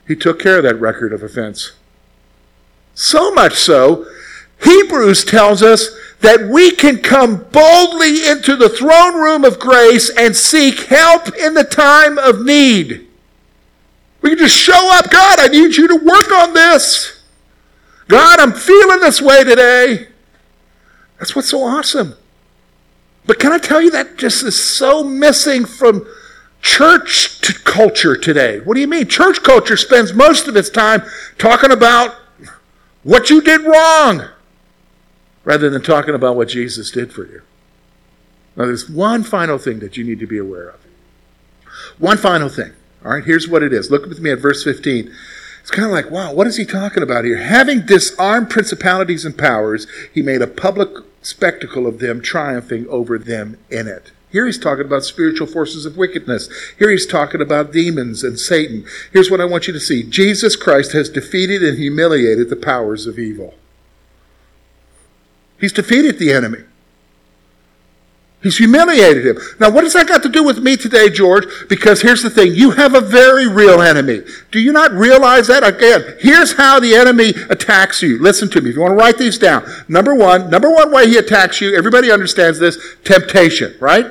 He 0.07 0.15
took 0.15 0.41
care 0.41 0.59
of 0.59 0.63
that 0.65 0.81
record 0.81 1.13
of 1.13 1.23
offense. 1.23 1.73
So 2.95 3.33
much 3.33 3.55
so, 3.55 4.07
Hebrews 4.65 5.25
tells 5.25 5.63
us 5.63 5.91
that 6.21 6.49
we 6.49 6.73
can 6.73 6.99
come 6.99 7.45
boldly 7.53 8.27
into 8.27 8.57
the 8.57 8.69
throne 8.69 9.15
room 9.15 9.45
of 9.45 9.61
grace 9.61 10.11
and 10.11 10.35
seek 10.35 10.81
help 10.85 11.29
in 11.37 11.55
the 11.55 11.65
time 11.65 12.19
of 12.19 12.45
need. 12.45 13.07
We 14.21 14.31
can 14.31 14.39
just 14.39 14.57
show 14.57 14.91
up. 14.95 15.11
God, 15.11 15.39
I 15.39 15.47
need 15.47 15.77
you 15.77 15.87
to 15.87 16.05
work 16.05 16.33
on 16.33 16.55
this. 16.55 17.18
God, 18.09 18.41
I'm 18.41 18.53
feeling 18.53 19.01
this 19.01 19.23
way 19.23 19.45
today. 19.45 20.09
That's 21.19 21.37
what's 21.37 21.51
so 21.51 21.63
awesome. 21.63 22.15
But 23.27 23.39
can 23.39 23.53
I 23.53 23.59
tell 23.59 23.81
you 23.81 23.91
that 23.91 24.17
just 24.17 24.43
is 24.43 24.63
so 24.63 25.05
missing 25.05 25.65
from 25.67 26.07
church 26.63 27.41
t- 27.41 27.55
culture 27.65 28.17
today. 28.17 28.61
What 28.61 28.75
do 28.75 28.81
you 28.81 28.87
mean? 28.87 29.07
Church 29.09 29.43
culture 29.43 29.77
spends 29.77 30.13
most 30.13 30.49
of 30.49 30.57
its 30.57 30.71
time 30.71 31.03
talking 31.39 31.71
about 31.71 32.15
what 33.03 33.31
you 33.31 33.41
did 33.41 33.63
wrong. 33.63 34.29
rather 35.45 35.71
than 35.71 35.81
talking 35.81 36.15
about 36.15 36.37
what 36.37 36.49
Jesus 36.49 36.91
did 36.91 37.11
for 37.11 37.25
you. 37.27 37.41
Now, 38.55 38.67
there's 38.67 38.91
one 38.91 39.23
final 39.23 39.57
thing 39.57 39.79
that 39.79 39.97
you 39.97 40.05
need 40.05 40.21
to 40.21 40.27
be 40.27 40.37
aware 40.37 40.69
of. 40.69 40.81
One 41.97 42.19
final 42.19 42.51
thing. 42.51 42.73
All 43.03 43.13
right, 43.13 43.25
here's 43.25 43.49
what 43.49 43.63
it 43.63 43.73
is. 43.73 43.91
Look 43.91 44.05
with 44.05 44.21
me 44.21 44.31
at 44.31 44.41
verse 44.41 44.63
15. 44.63 45.11
It's 45.69 45.77
kind 45.77 45.85
of 45.85 45.93
like, 45.93 46.11
wow, 46.11 46.33
what 46.33 46.47
is 46.47 46.57
he 46.57 46.65
talking 46.65 47.03
about 47.03 47.27
here? 47.27 47.37
Having 47.37 47.85
disarmed 47.85 48.49
principalities 48.49 49.27
and 49.27 49.37
powers, 49.37 49.87
he 50.15 50.23
made 50.23 50.41
a 50.41 50.47
public 50.47 50.89
spectacle 51.21 51.87
of 51.87 51.99
them, 51.99 52.23
triumphing 52.23 52.89
over 52.89 53.19
them 53.19 53.59
in 53.69 53.87
it. 53.87 54.11
Here 54.31 54.47
he's 54.47 54.57
talking 54.57 54.87
about 54.87 55.05
spiritual 55.05 55.47
forces 55.47 55.85
of 55.85 55.99
wickedness. 55.99 56.49
Here 56.79 56.91
he's 56.91 57.05
talking 57.05 57.43
about 57.43 57.71
demons 57.71 58.25
and 58.25 58.41
Satan. 58.41 58.87
Here's 59.13 59.31
what 59.31 59.43
I 59.43 59.45
want 59.45 59.67
you 59.67 59.75
to 59.75 59.81
see 59.81 60.03
Jesus 60.03 60.57
Christ 60.57 60.93
has 60.93 61.11
defeated 61.11 61.63
and 61.63 61.77
humiliated 61.77 62.49
the 62.49 62.57
powers 62.57 63.07
of 63.07 63.19
evil. 63.19 63.53
He's 65.61 65.73
defeated 65.75 66.19
the 66.19 66.33
enemy. 66.33 66.61
He's 68.41 68.59
humiliated 68.59 69.27
him. 69.27 69.39
Now, 69.59 69.69
what 69.71 69.83
has 69.83 69.95
that 69.95 70.07
got 70.07 70.23
to 70.23 70.29
do 70.29 70.45
with 70.45 70.61
me 70.61 70.77
today, 70.77 71.11
George? 71.11 71.45
Because 71.69 72.03
here's 72.03 72.23
the 72.23 72.31
thing 72.31 72.55
you 72.55 72.71
have 72.71 72.95
a 72.95 73.01
very 73.01 73.49
real 73.49 73.83
enemy. 73.83 74.23
Do 74.53 74.61
you 74.61 74.73
not 74.73 74.93
realize 74.93 75.49
that? 75.49 75.65
Again, 75.65 76.17
here's 76.21 76.53
how 76.53 76.79
the 76.79 76.95
enemy 76.95 77.31
attacks 77.51 78.01
you. 78.01 78.23
Listen 78.23 78.49
to 78.51 78.61
me. 78.61 78.71
If 78.71 78.77
you 78.77 78.83
want 78.83 78.93
to 78.93 78.97
write 78.97 79.19
these 79.19 79.39
down, 79.39 79.69
number 79.89 80.15
one, 80.15 80.51
number 80.51 80.71
one 80.71 80.93
way 80.93 81.09
he 81.09 81.17
attacks 81.17 81.61
you, 81.61 81.77
everybody 81.77 82.13
understands 82.13 82.61
this 82.61 82.79
temptation, 83.03 83.75
right? 83.81 84.07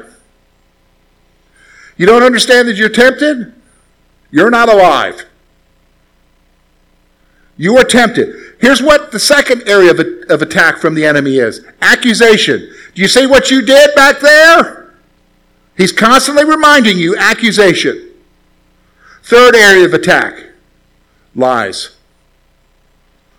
You 1.95 2.05
don't 2.05 2.23
understand 2.23 2.67
that 2.67 2.75
you're 2.75 2.89
tempted? 2.89 3.53
You're 4.29 4.51
not 4.51 4.67
alive. 4.67 5.25
You 7.55 7.77
are 7.77 7.85
tempted. 7.85 8.35
Here's 8.59 8.81
what 8.81 9.11
the 9.11 9.19
second 9.19 9.67
area 9.67 9.91
of, 9.91 9.99
of 10.29 10.41
attack 10.41 10.77
from 10.77 10.95
the 10.95 11.05
enemy 11.05 11.37
is 11.37 11.65
accusation. 11.81 12.71
Do 12.97 13.03
you 13.03 13.07
see 13.07 13.27
what 13.27 13.51
you 13.51 13.61
did 13.61 13.93
back 13.93 14.21
there? 14.21 14.91
He's 15.77 15.91
constantly 15.91 16.43
reminding 16.43 16.97
you 16.97 17.15
accusation. 17.15 18.09
Third 19.21 19.55
area 19.55 19.85
of 19.85 19.93
attack 19.93 20.33
lies. 21.35 21.95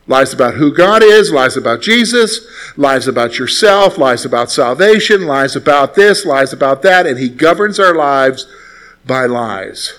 Lies 0.07 0.33
about 0.33 0.55
who 0.55 0.73
God 0.73 1.03
is, 1.03 1.33
lies 1.33 1.57
about 1.57 1.81
Jesus, 1.83 2.47
lies 2.77 3.09
about 3.09 3.41
yourself, 3.41 3.99
lies 3.99 4.25
about 4.25 4.53
salvation, 4.53 5.27
lies 5.27 5.57
about 5.57 5.97
this, 5.97 6.25
lies 6.25 6.53
about 6.53 6.83
that, 6.83 7.05
and 7.05 7.19
He 7.19 7.29
governs 7.29 7.81
our 7.81 7.97
lives 7.97 8.47
by 9.05 9.27
lies. 9.27 9.99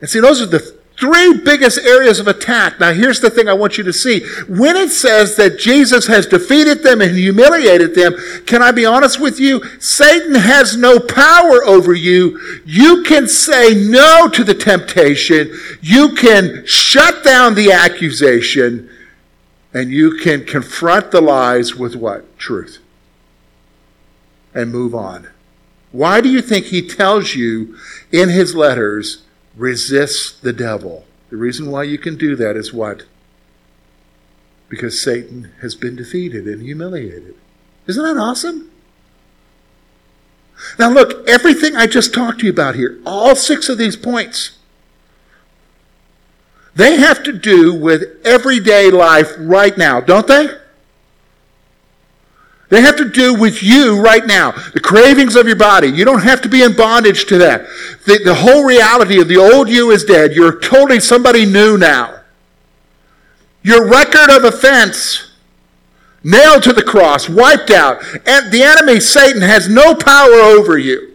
And 0.00 0.10
see, 0.10 0.18
those 0.18 0.42
are 0.42 0.46
the 0.46 0.77
three 0.98 1.38
biggest 1.38 1.78
areas 1.78 2.18
of 2.18 2.26
attack. 2.26 2.80
Now, 2.80 2.92
here's 2.92 3.20
the 3.20 3.30
thing 3.30 3.48
I 3.48 3.52
want 3.52 3.78
you 3.78 3.84
to 3.84 3.92
see. 3.92 4.26
When 4.48 4.76
it 4.76 4.90
says 4.90 5.36
that 5.36 5.58
Jesus 5.58 6.06
has 6.08 6.26
defeated 6.26 6.82
them 6.82 7.00
and 7.00 7.16
humiliated 7.16 7.94
them, 7.94 8.16
can 8.46 8.62
I 8.62 8.72
be 8.72 8.84
honest 8.84 9.20
with 9.20 9.38
you? 9.38 9.62
Satan 9.78 10.34
has 10.34 10.76
no 10.76 10.98
power 10.98 11.64
over 11.64 11.94
you. 11.94 12.60
You 12.64 13.04
can 13.04 13.28
say 13.28 13.74
no 13.74 14.28
to 14.28 14.42
the 14.42 14.54
temptation. 14.54 15.52
You 15.80 16.14
can 16.14 16.66
shut 16.66 17.22
down 17.22 17.54
the 17.54 17.70
accusation. 17.72 18.90
And 19.72 19.90
you 19.90 20.16
can 20.16 20.44
confront 20.44 21.10
the 21.10 21.20
lies 21.20 21.76
with 21.76 21.94
what? 21.94 22.38
Truth. 22.38 22.78
And 24.54 24.72
move 24.72 24.94
on. 24.94 25.28
Why 25.92 26.20
do 26.20 26.28
you 26.28 26.42
think 26.42 26.66
he 26.66 26.86
tells 26.86 27.34
you 27.34 27.76
in 28.10 28.30
his 28.30 28.54
letters, 28.54 29.22
resist 29.58 30.42
the 30.42 30.52
devil? 30.52 31.04
The 31.30 31.36
reason 31.36 31.70
why 31.70 31.82
you 31.82 31.98
can 31.98 32.16
do 32.16 32.34
that 32.36 32.56
is 32.56 32.72
what? 32.72 33.04
Because 34.68 35.00
Satan 35.00 35.52
has 35.60 35.74
been 35.74 35.96
defeated 35.96 36.46
and 36.46 36.62
humiliated. 36.62 37.34
Isn't 37.86 38.04
that 38.04 38.20
awesome? 38.20 38.70
Now, 40.78 40.90
look, 40.90 41.28
everything 41.28 41.76
I 41.76 41.86
just 41.86 42.12
talked 42.14 42.40
to 42.40 42.46
you 42.46 42.52
about 42.52 42.74
here, 42.74 42.98
all 43.06 43.36
six 43.36 43.68
of 43.68 43.78
these 43.78 43.96
points, 43.96 44.58
they 46.74 46.96
have 46.96 47.22
to 47.24 47.32
do 47.32 47.74
with 47.74 48.24
everyday 48.24 48.90
life 48.90 49.32
right 49.38 49.76
now, 49.76 50.00
don't 50.00 50.26
they? 50.26 50.48
They 52.68 52.82
have 52.82 52.96
to 52.96 53.08
do 53.08 53.34
with 53.34 53.62
you 53.62 53.98
right 54.00 54.26
now. 54.26 54.52
The 54.52 54.80
cravings 54.80 55.36
of 55.36 55.46
your 55.46 55.56
body. 55.56 55.88
You 55.88 56.04
don't 56.04 56.22
have 56.22 56.42
to 56.42 56.48
be 56.48 56.62
in 56.62 56.76
bondage 56.76 57.24
to 57.26 57.38
that. 57.38 57.66
The, 58.04 58.20
the 58.22 58.34
whole 58.34 58.64
reality 58.64 59.20
of 59.20 59.28
the 59.28 59.38
old 59.38 59.70
you 59.70 59.90
is 59.90 60.04
dead. 60.04 60.34
You're 60.34 60.60
totally 60.60 61.00
somebody 61.00 61.46
new 61.46 61.78
now. 61.78 62.20
Your 63.62 63.88
record 63.88 64.30
of 64.30 64.44
offense, 64.44 65.32
nailed 66.22 66.62
to 66.64 66.74
the 66.74 66.82
cross, 66.82 67.28
wiped 67.28 67.70
out. 67.70 68.02
And 68.26 68.52
the 68.52 68.62
enemy, 68.62 69.00
Satan, 69.00 69.40
has 69.40 69.68
no 69.68 69.94
power 69.94 70.34
over 70.34 70.76
you. 70.76 71.14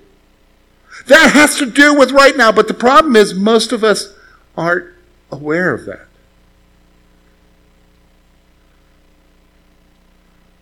That 1.08 1.32
has 1.34 1.58
to 1.58 1.68
do 1.68 1.94
with 1.94 2.12
right 2.12 2.36
now. 2.36 2.52
But 2.52 2.68
the 2.68 2.74
problem 2.74 3.16
is, 3.16 3.34
most 3.34 3.72
of 3.72 3.84
us 3.84 4.14
aren't 4.58 4.92
aware 5.32 5.74
of 5.74 5.86
that. 5.86 6.08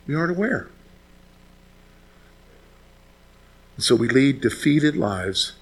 We 0.06 0.16
aren't 0.16 0.32
aware. 0.32 0.71
So 3.84 3.96
we 3.96 4.08
lead 4.08 4.41
defeated 4.41 4.96
lives. 4.96 5.54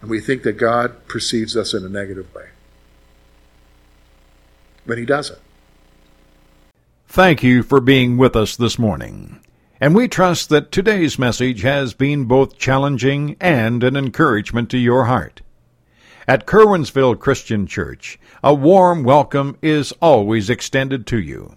And 0.00 0.10
we 0.10 0.20
think 0.20 0.42
that 0.42 0.54
God 0.54 1.06
perceives 1.06 1.56
us 1.56 1.74
in 1.74 1.84
a 1.84 1.88
negative 1.88 2.34
way. 2.34 2.48
But 4.84 4.98
He 4.98 5.04
doesn't. 5.04 5.38
Thank 7.06 7.42
you 7.42 7.62
for 7.62 7.80
being 7.80 8.16
with 8.16 8.34
us 8.34 8.56
this 8.56 8.78
morning. 8.78 9.40
And 9.80 9.94
we 9.94 10.08
trust 10.08 10.48
that 10.48 10.72
today's 10.72 11.18
message 11.18 11.62
has 11.62 11.92
been 11.94 12.24
both 12.24 12.56
challenging 12.56 13.36
and 13.40 13.82
an 13.84 13.96
encouragement 13.96 14.70
to 14.70 14.78
your 14.78 15.04
heart. 15.04 15.42
At 16.26 16.46
Curwensville 16.46 17.18
Christian 17.18 17.66
Church, 17.66 18.18
a 18.44 18.54
warm 18.54 19.02
welcome 19.02 19.58
is 19.60 19.92
always 20.00 20.48
extended 20.48 21.06
to 21.08 21.18
you. 21.18 21.56